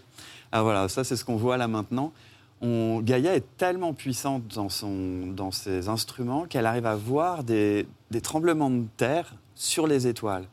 [0.50, 2.12] Ah voilà, ça c'est ce qu'on voit là maintenant.
[2.64, 7.86] On, Gaïa est tellement puissante dans, son, dans ses instruments qu'elle arrive à voir des,
[8.10, 10.46] des tremblements de terre sur les étoiles.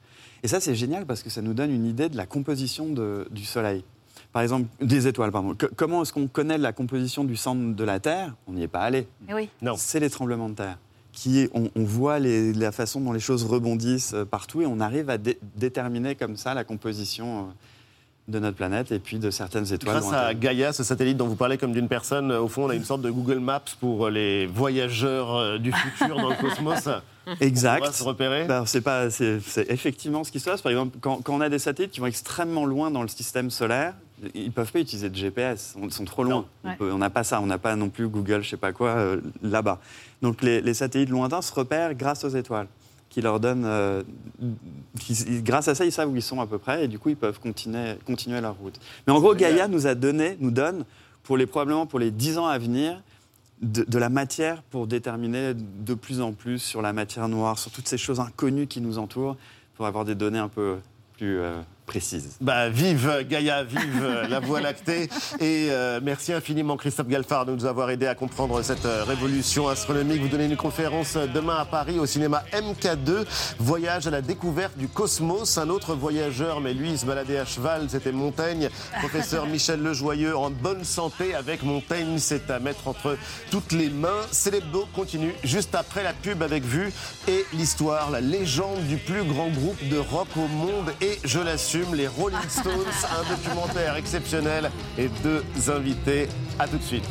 [0.43, 3.28] Et ça, c'est génial parce que ça nous donne une idée de la composition de,
[3.32, 3.84] du Soleil
[4.32, 5.55] par exemple, des étoiles, pardon.
[5.76, 8.36] comment est-ce qu'on connaît la composition du centre de la Terre?
[8.47, 9.07] On n'y est pas allé.
[9.34, 9.49] Oui.
[9.62, 9.76] Non.
[9.78, 10.78] C'est les tremblements de terre.
[11.12, 15.18] Qui on, voit la façon dont les choses rebondissent euh, partout et on arrive à
[15.18, 17.51] déterminer comme ça la composition euh,
[18.32, 20.00] de notre planète et puis de certaines étoiles.
[20.00, 22.76] Grâce à Gaïa, ce satellite dont vous parlez comme d'une personne, au fond, on a
[22.76, 26.90] une sorte de Google Maps pour les voyageurs euh, du futur dans le cosmos.
[27.40, 27.82] Exact.
[27.82, 28.46] On va se repérer.
[28.46, 30.62] Ben, c'est pas, c'est, effectivement ce qui se passe.
[30.62, 33.94] Par exemple, quand, on a des satellites qui vont extrêmement loin dans le système solaire,
[34.34, 35.76] ils ne peuvent pas utiliser de GPS.
[35.82, 36.46] Ils sont trop loin.
[36.80, 37.42] On n'a pas ça.
[37.42, 39.80] On n'a pas non plus Google, je sais pas quoi, euh, là-bas.
[40.22, 42.68] Donc les, les, satellites lointains se repèrent grâce aux étoiles
[43.12, 43.66] qui leur donnent.
[43.66, 44.01] Euh,
[45.43, 47.18] grâce à ça, ils savent où ils sont à peu près et du coup, ils
[47.18, 48.80] peuvent continuer, continuer leur route.
[49.05, 50.86] Mais en gros, Gaïa nous a donné, nous donne,
[51.22, 53.03] pour les, probablement pour les 10 ans à venir,
[53.62, 57.88] de, la matière pour déterminer de plus en plus sur la matière noire, sur toutes
[57.88, 59.38] ces choses inconnues qui nous entourent,
[59.76, 60.78] pour avoir des données un peu
[61.18, 62.38] plus, euh, précise.
[62.42, 65.10] Bah, vive Gaïa, vive la Voie lactée.
[65.40, 69.68] Et euh, merci infiniment Christophe Galfard de nous avoir aidé à comprendre cette euh, révolution
[69.68, 70.22] astronomique.
[70.22, 73.26] Vous donnez une conférence demain à Paris au cinéma MK2,
[73.60, 75.58] Voyage à la découverte du cosmos.
[75.58, 78.70] Un autre voyageur, mais lui, il se baladait à cheval, c'était Montaigne.
[79.00, 83.18] Professeur Michel Lejoyeux, en bonne santé avec Montaigne, c'est à mettre entre
[83.50, 84.22] toutes les mains.
[84.32, 86.92] Célébdo continue juste après la pub avec Vue
[87.28, 90.92] et l'histoire, la légende du plus grand groupe de rock au monde.
[91.02, 91.40] Et je
[91.94, 92.74] les Rolling Stones,
[93.20, 96.28] un documentaire exceptionnel et deux invités.
[96.60, 97.06] À tout de suite.